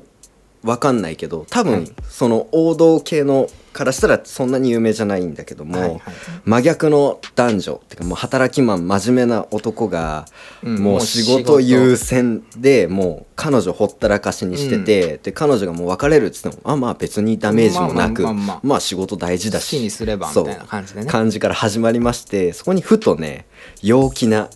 [0.63, 1.93] 分かんないけど多分、はい。
[2.09, 6.01] その王道系のからしたらそんなに有名じゃないんだけども、はいはい。
[6.45, 10.27] 真逆の男女ってかもう働きマン真面目な男が、
[10.63, 21.07] うんもう仕仕事事優先でもう彼女ほったらかしにしてて、で彼女がもう別れるっつってもあまあ別にダメージもなくまあまあまあ仕事大事だし好きにすればみたいな感じでね。
[21.07, 23.47] 感じから始まりましてそこにふとね
[23.83, 24.51] 陽気な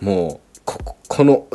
[0.00, 1.46] もうこここの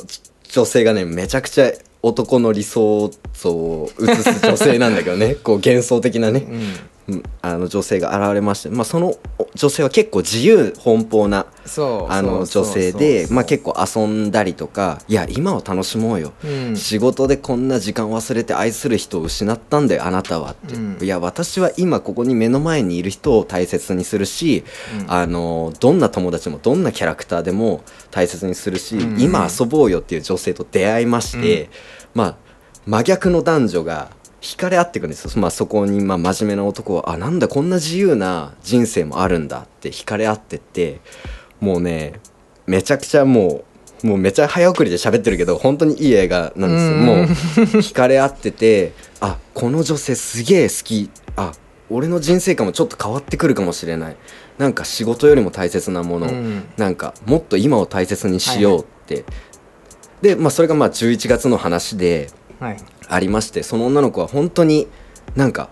[0.53, 1.71] 女性がねめちゃくちゃ
[2.03, 5.35] 男の理想像を映す女性なんだけどね。
[5.35, 6.61] こう幻想的なね、うん。
[7.41, 9.15] あの女性が現れまして、まあ、その
[9.55, 11.47] 女性は結構自由奔放な
[12.09, 16.77] あの女性で、まあ、結構遊んだりとかいや今を楽しもうよ、うん。
[16.77, 20.97] 仕事でこんな時間忘れて愛する人を失ったんだよあなたはって、うん。
[21.01, 24.63] いや私は今ここに目の前にいる人を大切にするし、
[25.01, 25.11] うん。
[25.11, 29.19] あのどんな友達もどんなキャラクターでも大切にするし、うん。
[29.19, 31.69] 今遊ぼうよっていう女性と出会いまして、
[32.13, 32.35] まあ
[32.85, 34.11] 真逆の男女が
[34.43, 40.99] 惹かれ合っていくんですよ、まあ、そこにまあ真面目な男はあなんだこんな自由な人生もあるんだって惹かれ合ってって
[41.61, 42.19] もうね
[42.67, 43.63] めちゃくちゃも
[44.03, 47.05] うもうめちゃ早送りで喋ってるけど本当にいい映画なんですよ、うん。
[47.05, 51.09] もう惹かれ合っててあこの女性すげえ好き。
[51.37, 51.53] あ
[51.89, 54.17] 俺の人生観もちょっと変わってくるかもしれない。
[54.57, 56.65] なんか仕事よりも大切なもの、うん。
[56.75, 59.23] なんかもっと今を大切にしようって、
[60.21, 62.42] でまあそれがまあ11月の話ではい
[63.07, 64.87] ありましてその女の子は本当に
[65.35, 65.69] なんか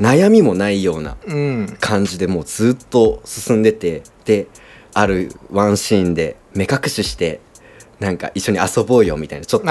[0.00, 1.76] 悩みもないようなうん。
[1.80, 4.46] 感じでもうずっと進んでてで
[4.94, 7.40] あるワンシーンで目隠しして
[8.00, 9.70] なんか一緒に遊ぼうよみたいなちょっとエ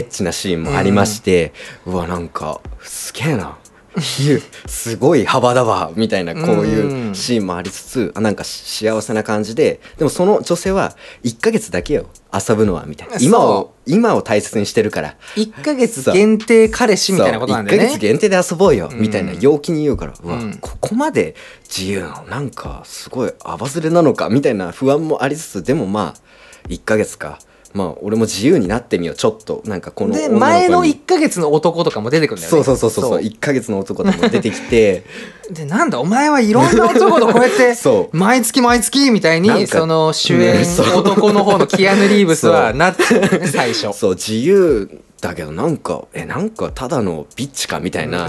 [0.00, 1.52] ッチなシーンもありまして、
[1.84, 3.58] うわなんかすげえな
[3.98, 13.16] すごい幅だわみたいなこういうシーンもありつつあなんか幸せな感じででもその女性は1ヶ月だけよ遊ぶのはみたいな。
[13.20, 15.16] 今そを今を大切にしてるから。
[15.34, 27.38] 1ヶ月限定彼氏みたいなことなんだよ1ヶね月限定で遊ぼうよ、うんみたいな陽気に言うから、うわうんここまで自由なのなんかすごいアバズレなのかみたいな不安もありつつでもまあ1ヶ月か
[27.72, 29.16] まあ俺も自由になってみよう。
[29.16, 32.64] ちょっとなんかこので前の1ヶ月の男とかも出てくるんだよね。
[32.64, 35.04] そうそうそうそうそう1ヶ月の男とかも出てきて。
[35.50, 38.16] でなんだお前はいろんな男とこうやって そう。
[38.16, 43.92] 毎月毎月みたいにその主演男の方のキアヌ・リーブスはなってね最初。
[43.98, 44.88] そう自由
[45.20, 48.28] だけどなんかえなんかただのビッチかみたいな、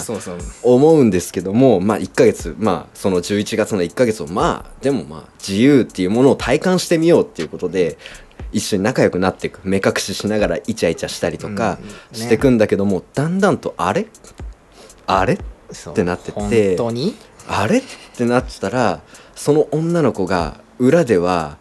[0.62, 7.98] 思うんですけどもまあ1ヶ月まあその11月の1ヶ月をまあでもまあ自由っていうものを体感してみようっていうことで
[8.52, 9.60] 一緒に仲良くなっていく。
[9.64, 11.94] 目隠ししながらイチャイチャしたりとかうんね。
[12.14, 14.08] していくんだけども、だんだんとあれ？
[15.08, 15.34] あれ？
[15.34, 15.38] っ
[15.94, 16.78] てなってて。
[17.48, 17.78] あれ？
[17.80, 17.84] っ
[18.16, 19.02] てなってたら
[19.36, 21.58] その女の子が裏では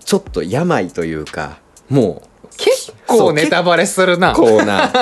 [0.00, 4.34] ちょっと病というかもう結構ネタバレするな。
[4.34, 4.92] こうな。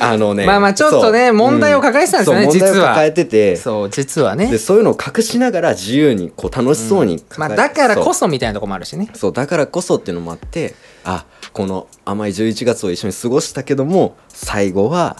[0.00, 2.88] あのねまあまあちょっとね問題を抱えてたんですよねそう問題を実は。
[2.88, 3.56] 抱えてて。
[3.56, 4.48] そう実はね。
[4.48, 9.08] でそういうのを隠しながら自由にこう楽しそうにまあ抱えだからこそみたいなとこもあるしね。
[9.14, 9.32] そう。
[9.32, 15.16] だからこそっていうのもあってあこの甘い11月を一緒に過ごしたけども最後は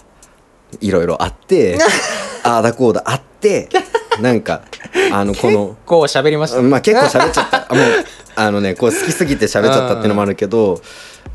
[0.81, 1.79] いろいろあって
[2.43, 3.69] ああだこうだあって
[4.21, 4.63] なんか
[5.13, 7.67] あのこの結構喋りましたまあ結構喋っちゃった。
[7.71, 7.85] あもう
[8.37, 10.81] あのねこう好きすぎて喋っちゃったっていうのもあるけど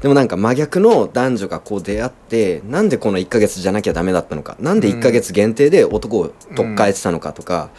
[0.01, 4.55] でもなんか真逆の男女がこう出会ってなんでこの1ヶ月じゃなきゃダメだったのか。
[4.59, 7.69] なんで1ヶ月限定で男を取っ換えてたのかとか、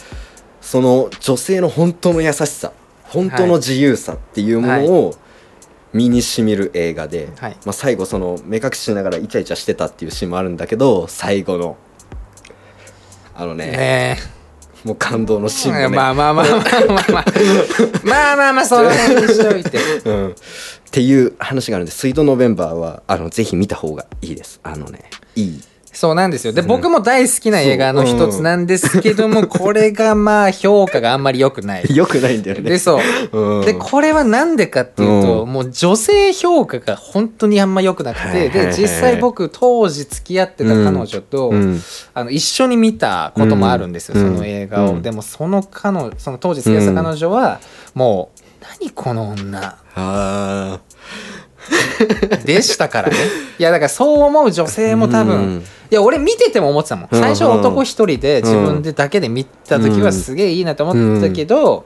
[0.60, 2.72] その女性の本当の優しさ
[3.04, 5.14] 本当の自由さっていうものを
[5.92, 7.56] 身にしみる映画で、はい。
[7.64, 11.76] まあ、最後その目隠ししながらイチャイチャしてたっていうシーンもあるんだけど最後の
[13.34, 14.16] あのねね
[14.84, 17.24] もう感動のシーンもえね、まあまあまあまあまあまあ。
[18.04, 19.78] まあまあまあその辺にしといて。
[20.04, 20.34] うん、
[20.90, 24.58] っていう話があるんで「スイートノベンバーは」あのぜひ見た方がいいです。
[24.64, 25.04] あのね
[25.36, 25.60] いい。
[25.92, 26.52] そうなんですよ。
[26.52, 31.84] で僕も大好きな映画の一つなんですけどもこれがまあ評価があんまり良くない。
[31.94, 32.70] よくないんだよね。
[32.70, 33.00] でそ
[33.32, 33.38] う。
[33.38, 33.66] うん。
[33.66, 35.52] でこれはなんでかっていうと、うん。
[35.52, 41.82] もう女性評価が本当にあんま良くなくてはいはいはいで実際僕当時付き合ってた彼女と、うん。
[42.14, 44.34] あの一緒に見たこともあるんですよ、うん。
[44.34, 45.02] その映画を、うん。
[45.02, 47.60] でもその彼女その当時付き合ってた彼女は、
[47.94, 48.39] もう
[48.80, 49.76] 何この女。
[49.94, 50.80] あ
[52.44, 53.16] でしたからね。
[53.58, 55.64] いやだからそう思う女性も多分、うん。
[55.90, 57.08] いや俺見てても思ってたもん。
[57.10, 57.20] うん。
[57.20, 61.84] 最初男一人で自分でだけで見た時はすげえいいなと思ってたけど、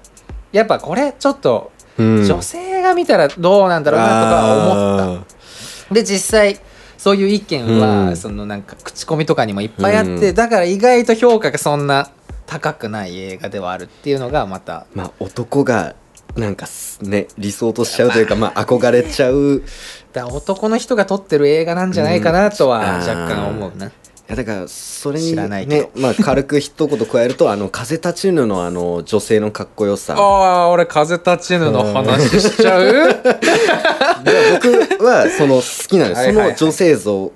[0.52, 5.24] やっぱこれちょっと女性が見たらどうなんだろうなとかは思っ
[5.88, 5.94] た。
[5.94, 6.58] で実際
[6.96, 8.16] そういう意見は、うん。
[8.16, 10.34] そのなんか口コミとかにもいっぱいあって、うん。
[10.34, 12.10] だから意外と評価がそんな
[12.46, 14.86] 高くない映画ではあるっていうのがまた。
[14.94, 15.96] まあ男が
[16.36, 19.58] なんかすね理想としちゃうというかまあ憧れちゃう。
[19.58, 19.62] い
[20.12, 23.08] だ男の人が撮ってる映画なんじゃないかなとはうん。
[23.08, 23.92] 若干思うな、
[24.26, 30.14] やだからそれにねまあ軽く一言加えるとあの風立ちぬのあの女性のかっこよさ。
[30.16, 32.92] ああ俺風立ちぬの話しちゃう？
[34.24, 34.60] で
[34.96, 36.56] 僕はその好きなんですはいはいはい。
[36.56, 37.32] その女性像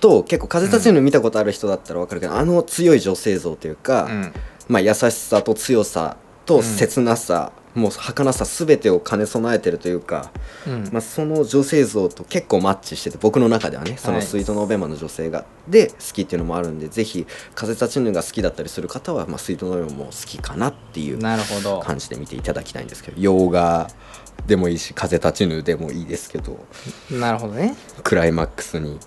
[0.00, 4.32] と結構風立ちぬ見たことある人だったら分かるけど、あの強い女性像というか、うん。
[4.68, 10.32] まあ、優しさと強さと切なさもう儚さ全てを兼ね備えてるというか、
[10.66, 10.88] うん。
[10.92, 21.80] まあ、その女性像と結構マッチしてて僕の中ではねそのはいスイートノーベンバーの女性が、で好きっていうのもあるんでぜひ風立ちぬが好きだったりする方は、まあ、スイートノーベンバーも好きかなっていうなるほど。
[21.80, 23.88] 感じで見ていただきたいんですけど洋画
[24.46, 26.58] でもいいし風立ちぬでもいいですけど
[27.10, 27.76] なるほどね。
[28.02, 28.98] クライマックスに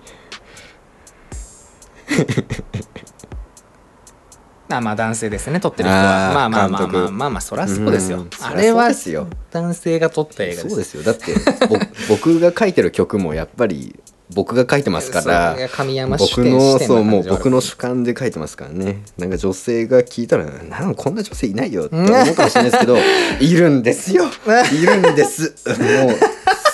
[4.78, 6.30] あまあ男性ですね撮ってる人は。
[6.30, 8.20] あーまあまあまあ監督まあまあまあそりゃそうですよ。
[8.20, 8.30] うん。
[8.42, 9.38] あれはそりゃそうですよ。
[9.52, 10.70] 男性が撮った映画です。
[10.70, 11.04] そうですよ。
[11.04, 11.34] だって
[11.68, 11.78] ぼ
[12.16, 14.00] 僕が書いてる曲もやっぱり
[14.34, 19.04] 僕が書いてますから神山主僕典のそうもう僕の主観で書いてますからね。
[19.18, 22.98] なんか女性が聞いたらなんこんな女性いないよって 思うかもしれないですけど
[23.40, 24.26] いるんですよ。
[24.72, 25.54] いるんです。
[25.68, 26.18] もう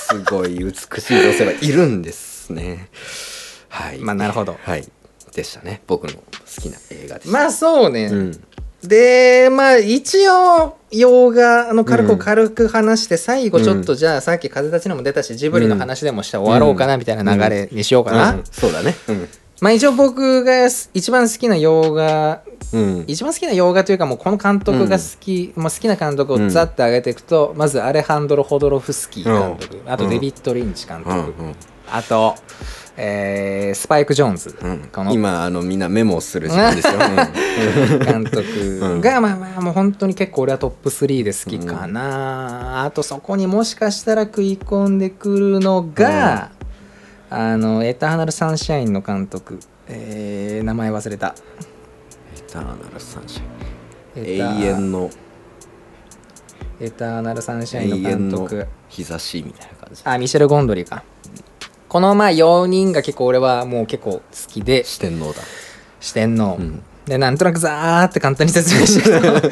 [0.09, 2.89] すごい美しい女性はいるんですね。
[3.69, 3.99] はい。
[3.99, 4.57] まあなるほど。
[4.63, 4.88] はい
[5.34, 5.82] でしたね。
[5.88, 6.22] 僕の好
[6.62, 7.32] きな映画でした。
[7.32, 8.32] まあそうね、うん。
[8.84, 12.20] でまあ一応洋画の軽くうん。
[12.20, 18.44] 軽く話して最後ちょっとじゃあさっき風立ちぬも出たしジブリの話でもして終わろうかなみたいな流れにしようかな、うん。
[18.52, 18.96] そうだね。
[19.62, 22.42] まあ一応僕が一番好きな洋画
[23.08, 31.34] 一番好きな洋画というかもうこの監督が好き、もう好きな監督をザッて上げていくと、まずアレハンドロ・ホドロフスキー監督、あとデビッド・リンチ監督、
[31.92, 32.36] あと、
[33.01, 35.13] えースパイク・ジョーンズ、の。
[35.13, 36.93] 今あのみんなメモをする時間ですよ、
[38.03, 46.51] 監督が、まあまあもう本当に結構俺はトップ3で好きかな、あとそこにもしかしたら食い込んでくるのが、
[47.29, 51.35] あのエターナル・サンシャインの監督、えー名前忘れた。
[52.35, 55.09] エターナルサンシャイエン永遠の。
[56.81, 58.67] エターナル・サンシャ永インの監督。
[58.89, 60.01] 日差しみたいな感じ。
[60.03, 61.03] あミシェル・ゴンドリーか
[61.89, 64.84] このまあ4人が結構俺はもう結構好きで。
[64.86, 65.41] 四天王だ。
[65.99, 66.84] 四天王、うん。
[67.06, 69.49] でなんとなくザーって簡単に説明してるけど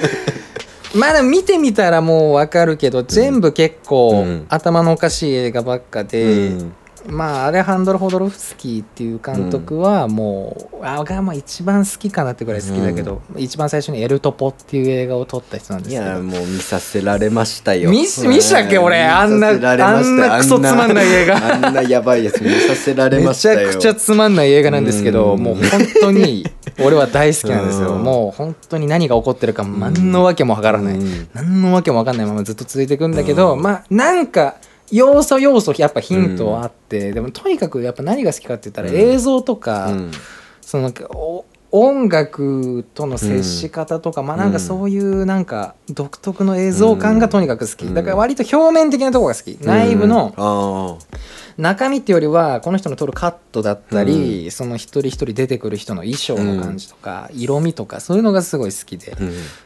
[0.99, 4.45] まあでも見てみたらもう分かるけど全部結構うん。
[4.49, 6.73] 頭のおかしい映画ばっかで、うん
[7.07, 16.09] まあアレハンドロ・ホドロフスキーっていう監督はもう、あがまあ一番好きかなってぐらい好きだけど、一番最初に「エルトポ」っていう映画を撮った人なんですいけど。
[16.09, 17.89] やもう見させられましたよ。
[17.89, 19.01] 見し見したっけ俺？
[19.01, 21.65] あんなあんなクソつまんない映画。
[21.65, 23.69] あんなやばいやつ見させられまめちしたよ。
[23.69, 25.43] ゃくちゃつまんない映画なんですけど、うん。
[25.43, 25.63] もう本
[26.01, 26.45] 当に
[26.79, 28.03] 俺は大好きなんですよ、うん。
[28.03, 31.27] もう本当に何が起こってるか何のわけもわからない、うん。
[31.33, 34.55] 何のわけもわかんないままずっと続いていくんだけど、まあなんか
[34.91, 38.95] 要素要素やっぱヒントはあって、でもとにかくやっぱ何が好きかって言ったらうん。
[38.95, 40.11] 映像とか、うん。
[40.61, 40.91] その
[41.71, 47.93] 音楽との接し方とか、まあなんかそういうなんか独特の映像感がとにかく好き、うん。
[47.93, 50.97] だから割と表面的なところが好き、内部のあ
[51.57, 59.15] 中身っていうよりはこの人の撮るカットだったり、その一人一人出てくる人の衣装の感じとか、色味とかそういうのがすごい好きで、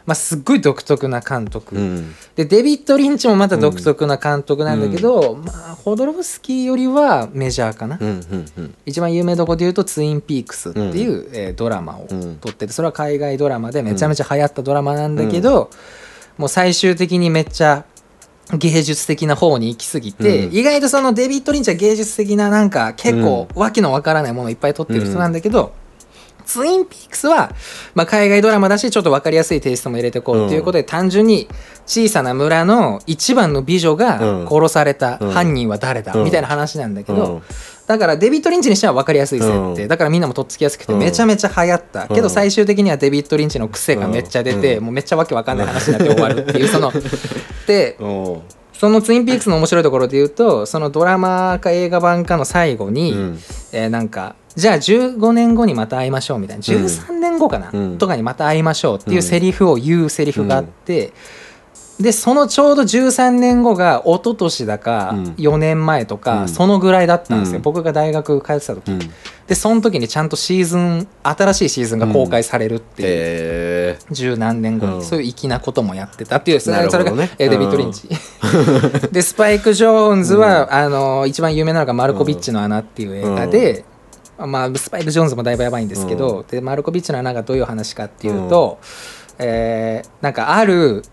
[0.05, 2.15] まあ、すっごい独特な監督、うん。
[2.35, 8.75] でデビッド・リンチもまた独特な監督なんだけど、まあ、ホドロフスキーよりはメジャーかな、うんうんうん。
[8.85, 12.37] 一番有名どこで言うと「ツインピークス」っていう、えードラマをうん。
[12.37, 15.69] 撮っててそれは海外ドラマでめちゃめちゃ流行ったドラマなんだけど、
[16.37, 17.85] もう最終的にめっちゃ
[18.57, 20.53] 芸術的な方に行き過ぎて、うん。
[20.53, 25.73] 意外とそのデビッド・リンチは芸術的ななんか結構わけのわからないものをいっぱい撮ってる人なんだけど、
[26.45, 27.53] ツインピークスは、
[27.95, 31.47] まあ、海外ドラマだしちょっと分かりやすいテイストも入れていこうっていうことで、単純に
[31.85, 34.47] 小さな村の一番の美女がうん。
[34.47, 35.31] 殺されたうん。
[35.31, 36.23] 犯人は誰だ、うん。
[36.25, 37.41] みたいな話なんだけど、うん
[37.87, 39.87] だからデビッド・リンチにしては分かりやすい設定、うん。
[39.87, 40.99] だからみんなもとっつきやすくてうん。
[40.99, 44.83] めちゃめちゃ流行った、けどうん最終的にはデビッド・リンチの癖がめっちゃ出て、うん。
[44.85, 46.91] もうめっちゃわけわかんない話になって終わるっていうその
[47.67, 53.39] でそのツインピークスの面白いところで言うとそのドラマか映画版かの最後に、うん。
[53.71, 61.13] えーなんかじゃあ15年後にまた会いましょうみたいな13年後かな、うんとかにまた会いましょうっていうセリフを言うセリフがあって、
[62.01, 65.23] でそのちょうど13年後が一昨年だかうん。
[65.33, 66.49] 4年前とか、うん。
[66.49, 67.61] そのぐらいだったんですよ、うん。
[67.63, 68.99] 僕が大学通ってた時、うん。
[69.47, 75.03] でその時にちゃんとシーズン新しいシーズンが公開されるっていう、え十何年後に、うん。
[75.03, 76.59] そういう粋なこともやってたっていう。
[76.59, 76.83] それ,、が、
[77.37, 78.09] えーデビッド・リンチ。
[79.11, 83.85] でスパイク・ジョーンズは、あの一番有名なのが「マルコビッチの穴」っていう映画で、
[84.37, 88.79] まあ、スパイク・ジョーンズもだいぶやばいんですけど、でマルコビッチの穴がどういう話かっていうと、
[89.37, 91.03] えーなんかある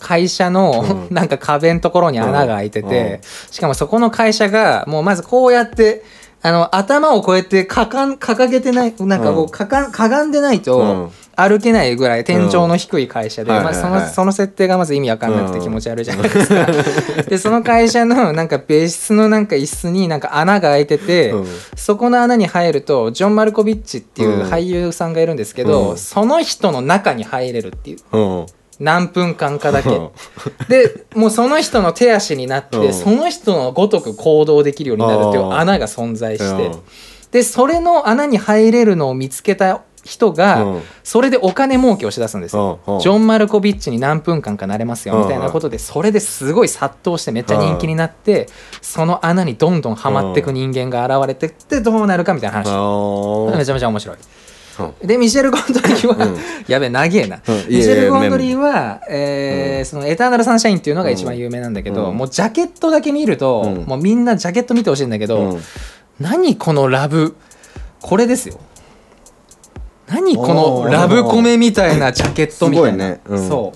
[0.00, 6.02] 会社の、う なんか壁のところに穴が開いてて、しかもそこの会社がもうまずこうやって
[6.42, 9.48] あの頭をこうやってかかん掲げてないなんかこううん。
[9.50, 11.10] かかんかがんでないと、うん。
[11.36, 16.66] 歩けないぐらい天井の低い会社で、まあ、そのその設定がまず意味わかんなくて気持ち悪いじゃないですか。
[17.28, 21.46] でその会社のなんか別室のなんか椅子になんか穴が開いてて、うん。
[21.76, 24.50] そこの穴に入るとジョン・マルコビッチっていううん。
[24.50, 25.98] 俳優さんがいるんですけど、うん。
[25.98, 27.98] その人の中に入れるっていう。
[28.16, 28.46] うん
[28.80, 29.90] 何分間かだけ。
[29.90, 30.08] うん
[30.68, 32.94] でもうその人の手足になって、うん。
[32.94, 36.80] その人のごとく行動できるようになるっていう穴が存在して、うん。
[37.30, 40.82] でそれの穴に入れるのを見つけた人が、うん。
[41.04, 48.48] それでお金儲けをしだすんですよ、ジョン・マルコビッチに何分間かなれますよみたいなことでそれですごい殺到してめっちゃ人気になって
[48.80, 53.58] その穴にどんどんはまっていく人間が現れてってどうなるかみたいな話。
[53.58, 54.16] めちゃめちゃ面白い。
[54.16, 54.39] うん
[55.02, 56.36] でミシェル・ゴンドリーは、うん。
[56.66, 57.36] やべえ長えな、
[57.68, 58.56] ミシェル・ゴンドリー。
[58.56, 62.16] は、えーそのエターナル・サンシャインっていうのが一番有名なんだけど、うん。
[62.16, 63.84] もうジャケットだけ見ると、うん。
[63.84, 65.60] もうみんなジャケット見てほしいんだけど、うん。
[66.18, 67.34] 何このラブ？
[68.00, 68.58] これですよ。
[70.06, 73.20] 何このラブコメみたいなジャケットみたいな、ね。
[73.26, 73.48] うん。
[73.48, 73.72] そ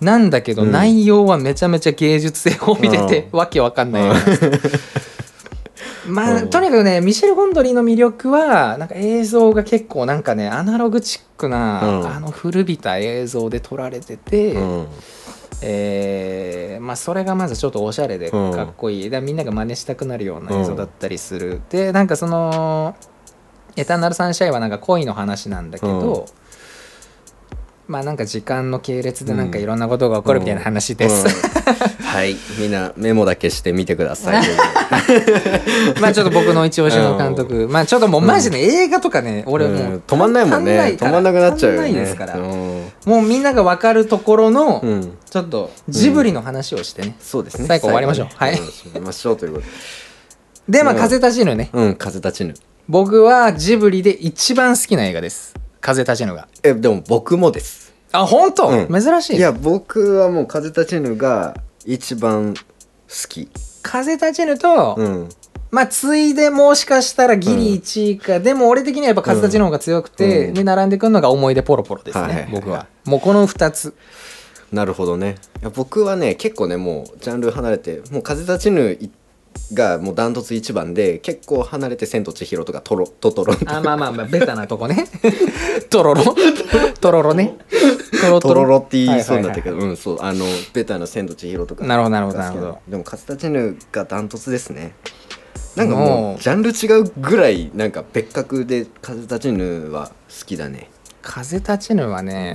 [0.00, 0.04] う。
[0.04, 0.72] なんだけど、うん。
[0.72, 4.20] 内容はめちゃめちゃ芸術性を見てて、わけわかんないような
[6.08, 6.46] まあ、う。
[6.46, 12.06] んとにかくねミシェル・ゴンドリーの魅力はなんか映像が結構なんかねアナログチックな、うん。
[12.08, 14.86] あの古びた映像で撮られてて、うん。
[15.62, 22.94] えーまあ、それがまずちょっとおしゃれでかっこいい、だからみんなが真似したくなるような映像だったりする、でなんかその
[23.74, 26.26] 「エターナル・サンシャイン」はなんか恋の話なんだけど、
[27.88, 32.04] まあなんか時間の系列でなんかいろんなことが起こるみたいな話です、うん。
[32.04, 32.34] はい。
[32.58, 34.44] みんなメモだけしてみてください。
[36.00, 39.94] まあちょっと僕の一押しの監督、まあちょっともうマジで映画とかね、俺もうん。
[39.94, 40.96] う止まんないもんね。
[40.98, 41.92] 止まんなくなっちゃうよね。
[41.92, 42.42] ですから、うん。
[43.04, 45.12] もうみんなが分かるところの、うん。
[45.30, 47.68] ちょっとジブリの話をしてね、そうですね。
[47.68, 48.28] 最後終わりましょう。
[48.34, 49.64] はい終わりましょうということ
[50.68, 50.78] で。
[50.78, 51.70] でまあうん風立ちぬね。
[51.72, 52.54] うん風立ちぬ。
[52.88, 55.54] 僕はジブリで一番好きな映画です
[55.86, 56.48] 風立ちぬが。
[56.64, 57.94] えでも僕もです。
[58.10, 58.88] あ本当、うん。
[58.88, 59.38] 珍しいね。
[59.38, 62.60] いや僕はもう風立ちぬが一番好
[63.28, 63.48] き。
[63.82, 65.28] 風立ちぬと、うん。
[65.70, 70.54] まあついでもしかしたらギリ1位か、でも俺的にはやっぱ風立ちぬ方が強くて、うん。
[70.54, 72.52] で並んでくるのが思い出ポロポロですね、はいはいはい。
[72.52, 73.94] 僕はもうこの2つ。
[74.72, 75.36] なるほどね。
[75.60, 78.98] いや僕はね結構ねもうジャンル離れてもう風立ちぬ
[79.72, 85.06] がもうダントツ一番で結構離れて「千と千尋」とかトロ「トトロ」あまあまあまあベタなとこね。
[85.90, 86.22] トロロ？
[87.00, 87.56] トロロね。
[88.20, 88.76] トロトロロ。
[88.78, 90.18] って言いそうになったけど、うんそう。
[90.20, 91.84] あのベタな「千と千尋」とか。
[91.84, 92.78] なるほどなるほどなるほど。
[92.88, 94.94] でも風立ちぬがダントツですね。
[95.74, 96.42] なんかもうもう。
[96.42, 100.90] ジャンル違うぐらいなんか別格で風立ちぬは好きだね。
[101.22, 102.54] 風立ちぬはね、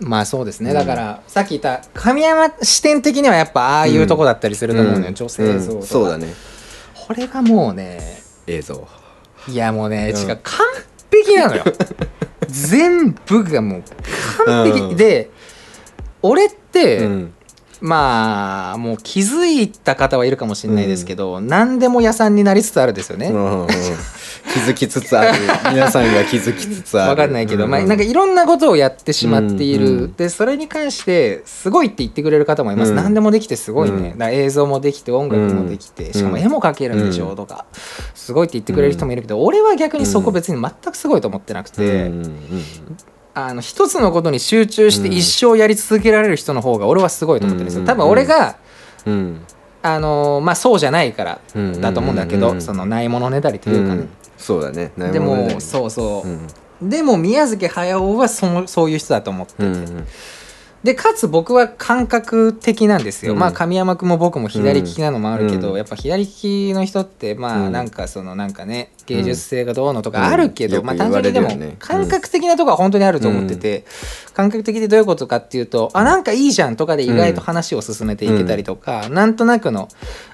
[0.00, 0.76] まあそうですね、うん。
[0.76, 5.14] だからさっき言った神山視点的にはやっぱああいうとこだったりすると思うのよ、ん。
[5.14, 5.86] 女性像とか、うん。
[5.86, 6.34] そうだね。
[6.94, 8.00] これがもうね
[8.46, 8.86] 映像。
[9.48, 10.20] いやもうね、うん。
[10.20, 10.66] 違う完
[11.10, 11.64] 璧なのよ。
[12.48, 13.82] 全部がもう
[14.44, 14.96] 完璧、うん。
[14.96, 15.30] で
[16.22, 17.32] 俺って、うん
[17.80, 23.66] まあもう気づいた方はいるかもしれないですけど、何でも屋さんになりつつあるですよね、うんうん
[24.46, 25.38] 気づきつつある。
[25.72, 27.10] 皆さんが気づきつつある。
[27.10, 32.96] わかんないけど、うまあ、なんかいろんなことをやってしまっている、うんうんでそれに関してすごいって言ってくれる方もいます、うん。
[32.96, 34.22] 何でもできてすごいね、うん。
[34.22, 36.12] 映像もできて音楽もできて、うん。
[36.12, 37.66] しかも絵も描けるんでしょうんとか、
[38.14, 42.96] すごいって言ってくれる人もいるけど、俺は逆にそこ別に全くすごいと思ってなくて、うんうん
[43.38, 48.56] あの一つのことに集中して一生やり続けられる人の方が俺はすごいと思ってるんですよ、うん多分俺が、
[49.04, 49.12] うん。
[49.12, 49.46] うん
[49.82, 54.08] あのまあそうじゃないからうんだと思うんだけど、うんそのないものねだりというかね、ん。
[54.36, 54.90] そうだね。
[54.96, 56.88] でもそうそう、うん。
[56.88, 60.06] でも宮崎駿はそのそういう人だと思ってて、うん
[60.84, 63.38] でかつ僕は感覚的なんですよ、うん。
[63.40, 65.76] まあ神山君も僕も左利きなのもあるけど、うん。
[65.76, 67.72] やっぱ左利きの人ってまあうん。
[67.72, 71.48] なんかそのなんかね芸術性がどうのとかあるけど、まあ単純にでも
[71.78, 73.84] 感覚的なとこは本当にあると思ってて、
[74.34, 79.88] 感覚的でどういうことかっていうとあなんかいいじゃんとかで意外と話を進めていけたりとか、なんとなくの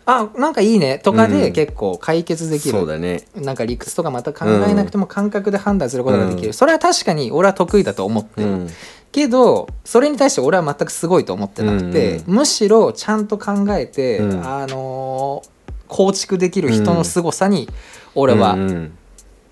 [0.05, 1.53] あなんかいいねとかでうん。
[1.53, 3.24] 結構解決できる、そうだね。
[3.36, 6.53] なんか理屈とかまた考えなくても感覚で判断することができる、うん。
[6.53, 8.43] それは確かに俺は得意だと思って
[9.13, 14.47] けどそれに対して俺は全くすごいと思ってなくて、うんむしろちゃんと考えて、うん。
[14.47, 15.53] あのー
[15.89, 17.69] 構築できる人の凄さに
[18.15, 18.99] 俺はうん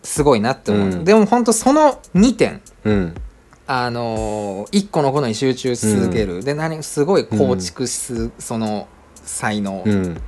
[0.03, 1.05] すごいなって思う、うん。
[1.05, 3.15] でも本当その2点うん。
[3.67, 10.21] あのー、1個のことに集中し続ける、で何すごい構築す、その才能、うん。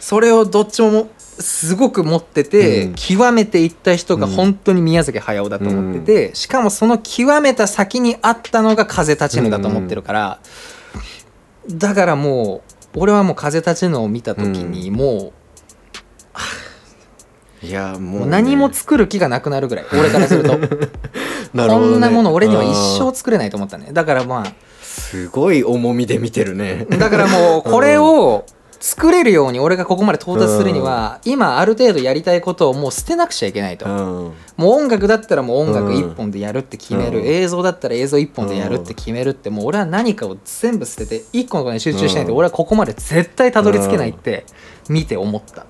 [0.00, 1.08] それをどっちも
[1.40, 2.94] すごく持ってて、うん。
[2.94, 10.40] 極めていった人が本当に宮崎駿だと思ってて、しかもその極めた先にあったのが風立ちぬだと思ってるから、
[11.70, 12.62] だからも
[12.94, 15.32] う俺はもう風立ちぬを見た時にも
[17.62, 18.18] いやう,、もうね。
[18.20, 20.58] もう何も作る気がなくなるぐらい俺からすると。
[21.54, 21.78] なるね。
[21.78, 23.88] こんなもの俺には一生作れないと思ったね。
[23.92, 26.86] だからまあすごい重みで見てるね。
[26.90, 28.44] だからもうこれを
[28.80, 34.32] 作れるように俺がここまで到達するには、今ある程度やりたいことをもう捨てなくちゃいけないと、うん。
[34.56, 37.26] もう音楽だったらもう音楽うん一本でやるって決める、うん。
[37.26, 42.38] 映像だったら映像一本でやるって決めるってもう俺は何かを全部捨てて一個のことに集中しないとうん。
[42.38, 44.44] 俺はここまで絶対たどり着けないって
[44.88, 45.62] 見て思った。
[45.62, 45.64] っ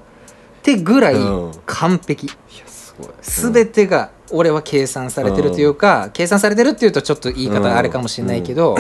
[0.63, 1.53] てぐらいうん。
[1.67, 2.27] 完璧。
[2.27, 3.09] いやすごい。
[3.23, 8.77] 全てが俺は計算されてるというか計算されてるっていうとちょっと言い方あれかもしれないけど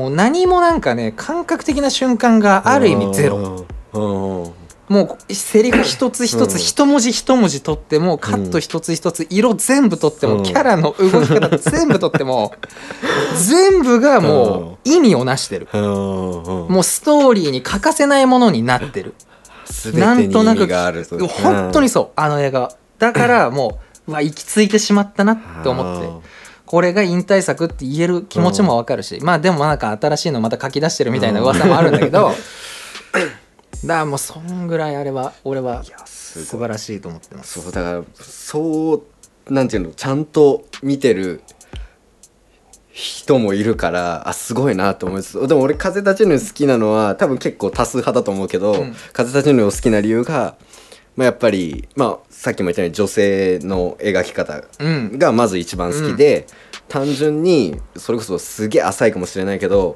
[0.00, 3.66] もう何もなんかね感覚的な瞬間がある意味ゼロ。
[3.92, 10.36] もうセリフ一つ一つうん一文字一文字取ってもカット一つ一つ色全部取ってうん。
[10.38, 12.54] もキャラの動き方全部取っても
[13.46, 15.68] 全部がもう意味をなしてる。
[15.72, 19.14] うんもうストーリーに欠かせないものになってる。
[19.66, 21.24] 全てに意味があると。
[21.28, 22.60] 本当にそうあの映画。
[22.60, 26.30] はだからもううわ行き着いてしまったなって思って
[26.70, 32.30] これが引退作って言える気持ちもわかるし、まあでもなんか新しいのまた書き出してるみたいな噂もあるんだけど
[33.10, 33.24] だか
[33.82, 37.60] らもうそんぐらいあれは俺はす素晴らしいと思ってます。
[37.60, 39.02] そうだからそ
[39.48, 41.42] うなんていうのちゃんと見てる
[42.92, 48.94] 人もいるからあすごいなと思いますでも俺風立ちぬ好きなのは多分結構多数派だと思うけど、うん。
[49.12, 50.54] 風立ちぬを好きな理由が、
[51.16, 55.18] まあ、やっぱり、まあ、さっきも言ったように女性の描き方うん。
[55.18, 56.46] がまず一番好きで、
[56.88, 59.94] 単純にそれこそすげえ浅いかもしれないけど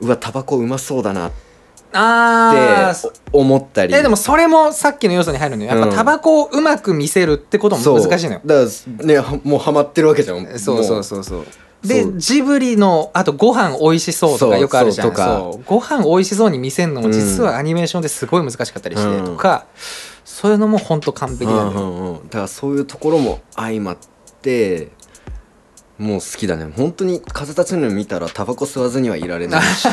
[0.00, 3.94] うわタバコうまそうだなって思ったり。
[3.94, 5.70] えでもそれもさっきの要素に入るのよ。
[5.70, 8.40] やっぱタバコをうまく見せるってことも難しいのよ。
[8.44, 10.58] だからねはもうハマってるわけじゃん。
[10.58, 11.04] そうそうう。
[11.04, 11.46] そうそう。
[11.84, 12.18] でそう。
[12.18, 14.60] ジブリのあとご飯美味しそうとかそう。
[14.60, 15.06] よくあるじゃん。
[15.06, 15.12] そう。
[15.12, 15.26] とか。
[15.26, 15.64] そう。
[15.64, 19.66] ご飯美味しそうに見せるのも実はアニメーションですごい難しかったりしてとか、
[20.34, 23.98] そういうのも本当完璧なのよ、うんうんうん、だからそういうところも相まっ
[24.42, 24.90] て
[25.96, 26.72] もう好きだね。
[26.76, 29.86] 本当に風立ちぬ見たらタバコ吸わずにはいられないし。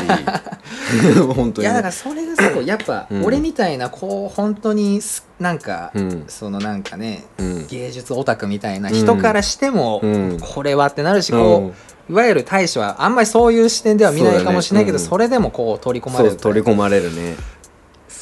[1.36, 1.64] 本当に。
[1.64, 3.24] いやだからそれがすごい やっぱうん。
[3.24, 6.24] 俺みたいなこう本当にすなんか、うん。
[6.26, 7.66] そのなんかねうん。
[7.68, 10.38] 芸術オタクみたいな人からしても、うん。
[10.40, 11.70] これはってなるしこ
[12.10, 15.08] う、いわゆる大使はあんまりそういう視点では見ないかもしれないけどそ,、ね。
[15.12, 15.30] うん。
[15.30, 17.36] れでもこう取り込まれる取り込まれるね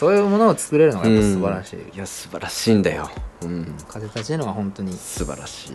[0.01, 3.11] そういうものを作れるのがやっぱ素晴らしい、うんいや素晴らしいんだよ、
[3.42, 4.94] うん、風立ちぬは本当に。
[4.94, 5.74] 素晴らし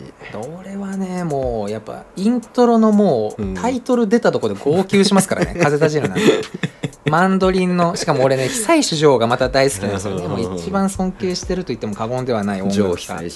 [0.58, 6.22] 俺はねもうやっぱイントロのもうタイトル出たとこで号泣しますからね、 風立ちぬなんて。
[7.08, 13.30] マンドリンのしかも俺ね久石譲がまた大好きなんですよねもう一番尊敬してると言っても過言ではない音上楽家。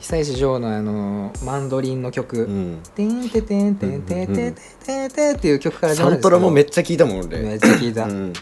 [0.00, 2.38] 久石譲のあのマンドリンの曲。
[2.38, 4.54] うん「てんててんてんてんてんてん
[4.84, 7.38] てんてん」っていう曲からサントラもめっちゃ聞いたもん俺。
[7.38, 8.32] めっちゃ聞いた、うん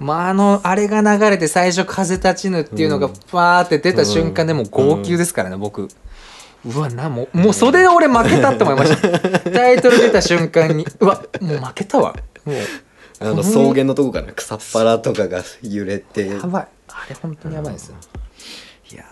[0.00, 3.12] まああのあれが流れて最初「風立ちぬ」っていうのがうん。
[3.14, 5.88] ファーって出た瞬間でもう号泣ですからね、僕。
[6.64, 9.18] うわなもうもうそれで俺負けたって思いました。
[9.50, 12.14] タイトル出た瞬間にうわもう負けたわ。
[12.44, 12.56] もう
[13.20, 16.28] あの草原のとこから草っ腹とかが揺れて。
[16.28, 16.68] やばい。
[16.88, 17.96] あれ本当にやばいですよ。
[18.92, 19.04] いや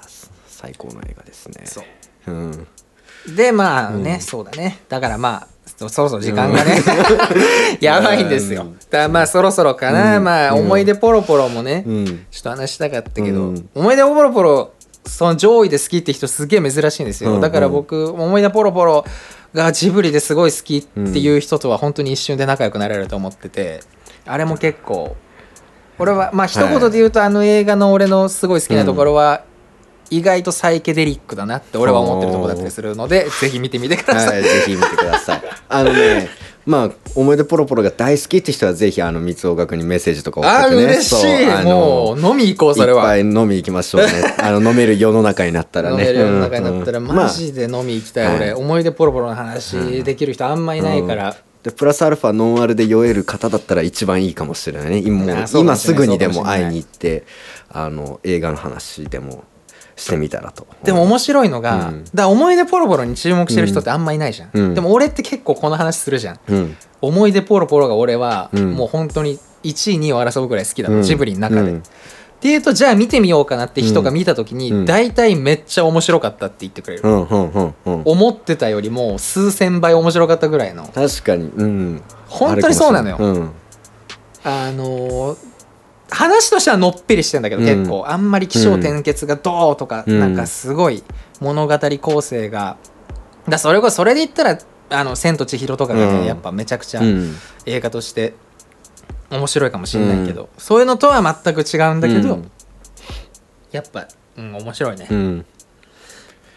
[0.47, 1.63] 最高の映画ですね。
[1.65, 1.83] そ
[2.27, 2.31] う。
[2.31, 2.67] うん
[3.35, 4.79] でまあね、そうだね。
[4.89, 6.81] だからまあそそろそろ時間がね、
[7.81, 8.79] やばいんですよ、うん。
[8.91, 10.25] だまあそろそろかな、うん。
[10.25, 10.61] まあうん。
[10.61, 12.07] 思い出ポロポロもね、うん。
[12.31, 13.69] ちょっと話したかったけど、うん。
[13.75, 14.73] 思い出ポロポロ
[15.05, 17.41] その上位で好きって人すげえ珍しいんですよ、うん。
[17.41, 19.05] だから僕思い出ポロポロ
[19.55, 23.81] がジブリですごい好きっていう人とは本当に一瞬で仲良くなれると思ってて
[24.27, 25.17] あれも結構
[25.99, 29.43] 俺はまあ一言で言うと、あの映画の俺のすごい好きなところは、
[30.11, 35.43] 意外とサイケデリックだなって俺は思ってるところだったりするのでぜひ見てみてください、はい、ぜひ見てください。
[35.69, 36.29] あのね、
[36.67, 40.83] まあ、思い出ポロポロが大好きって人は、ぜひ、あの、三尾学にメッセージとか送ってね。
[40.85, 43.03] 嬉しそういあのもう飲み行こうそれは。
[43.03, 44.35] いっぱい飲み行きましょうね。
[44.39, 46.01] あの、飲める世の中になったらね。
[46.03, 48.55] 飲める世の中になったらうんマジで飲み行きたい、俺、はい。
[48.55, 54.99] 思い出ポロポロの話できる人あんまいないから、でプラスアルファノンアルで酔える方だったら一番いいかもしれないね。
[55.05, 57.25] 今もうあそうか今すぐにでも会いに行って
[57.69, 59.45] あの映画の話でも
[59.97, 60.67] してみたらと。
[60.85, 62.05] でも面白いのが、うん。
[62.15, 64.75] だ思い出ポロポロに注目してる人ってあんまいないじゃん、うん。
[64.75, 66.39] でも俺って結構この話するじゃん。
[66.49, 66.77] うん。
[67.01, 71.03] 思い出ポロポロが俺はうんもう本当に1位2位を争うぐらい好きだの、うん。
[71.03, 71.79] ジブリの中で、うん。
[71.79, 71.83] っ
[72.39, 74.85] ていうとじゃあ見てみようかなって人が見た時に、うん。
[74.85, 80.87] 大体めっちゃ面白かったって言ってくれる、思ってたよりも数千倍面白かったぐらいの。
[80.89, 81.45] 確かに。
[81.49, 82.03] うん。
[82.29, 83.17] 本当にそうなのよ。
[84.45, 85.56] あのー
[86.11, 87.69] 話としてはのっぺりしてんだけど、うん。
[87.69, 88.05] 結構。
[88.07, 90.21] あんまり起承転結がどうとか、うん。
[90.21, 91.03] なんかすごい
[91.41, 92.77] 物語構成が。
[93.49, 94.59] だそれこそそれで言ったら
[94.91, 96.25] 「あの千と千尋」とかがね、うん。
[96.27, 97.37] やっぱめちゃくちゃうん。
[97.67, 98.35] 映画として
[99.31, 102.51] 面白いかもしれないけど、そういうのとは全く違うんだけど、うん。
[103.73, 105.47] やっぱ、うん、面白いね、うん。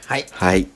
[0.05, 0.25] はい。
[0.31, 0.67] はい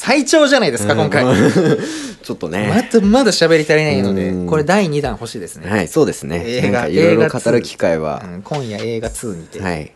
[0.00, 1.26] 最長じゃないですか今回。
[2.24, 2.88] ちょっとね。
[2.90, 4.46] だまだ喋り足りないのでうん。
[4.46, 6.42] これ第2弾欲しいですね、はいそうですね。
[6.46, 8.22] 映画いろいろ映画語る機会は。
[8.24, 9.74] うん今夜映画2にて、はい。
[9.74, 9.92] はい。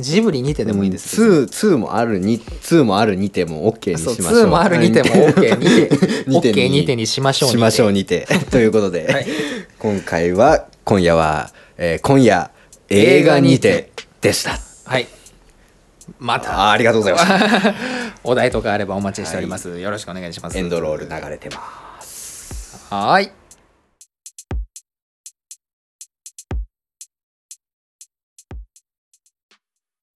[0.00, 1.22] ジブリにてでもいいです。
[1.22, 4.44] 2 2もあるに2もあるにても OK にしましょう。
[4.44, 6.86] 2もあるにても OK にて OK に。
[6.88, 8.26] てにしましょうしましょうににて。
[8.50, 9.26] ということで、はい。
[9.78, 12.50] 今回は今夜は、えー今夜
[12.88, 13.90] 映画にて
[14.22, 14.52] でした。
[14.52, 15.06] てはい
[16.18, 16.70] また。
[16.70, 17.26] ありがとうございまし
[17.62, 17.74] た
[18.24, 20.58] お題とかあればお待ちしております、よろしくお願いします。
[20.58, 22.84] エンドロール流れてます。
[22.90, 23.30] はーい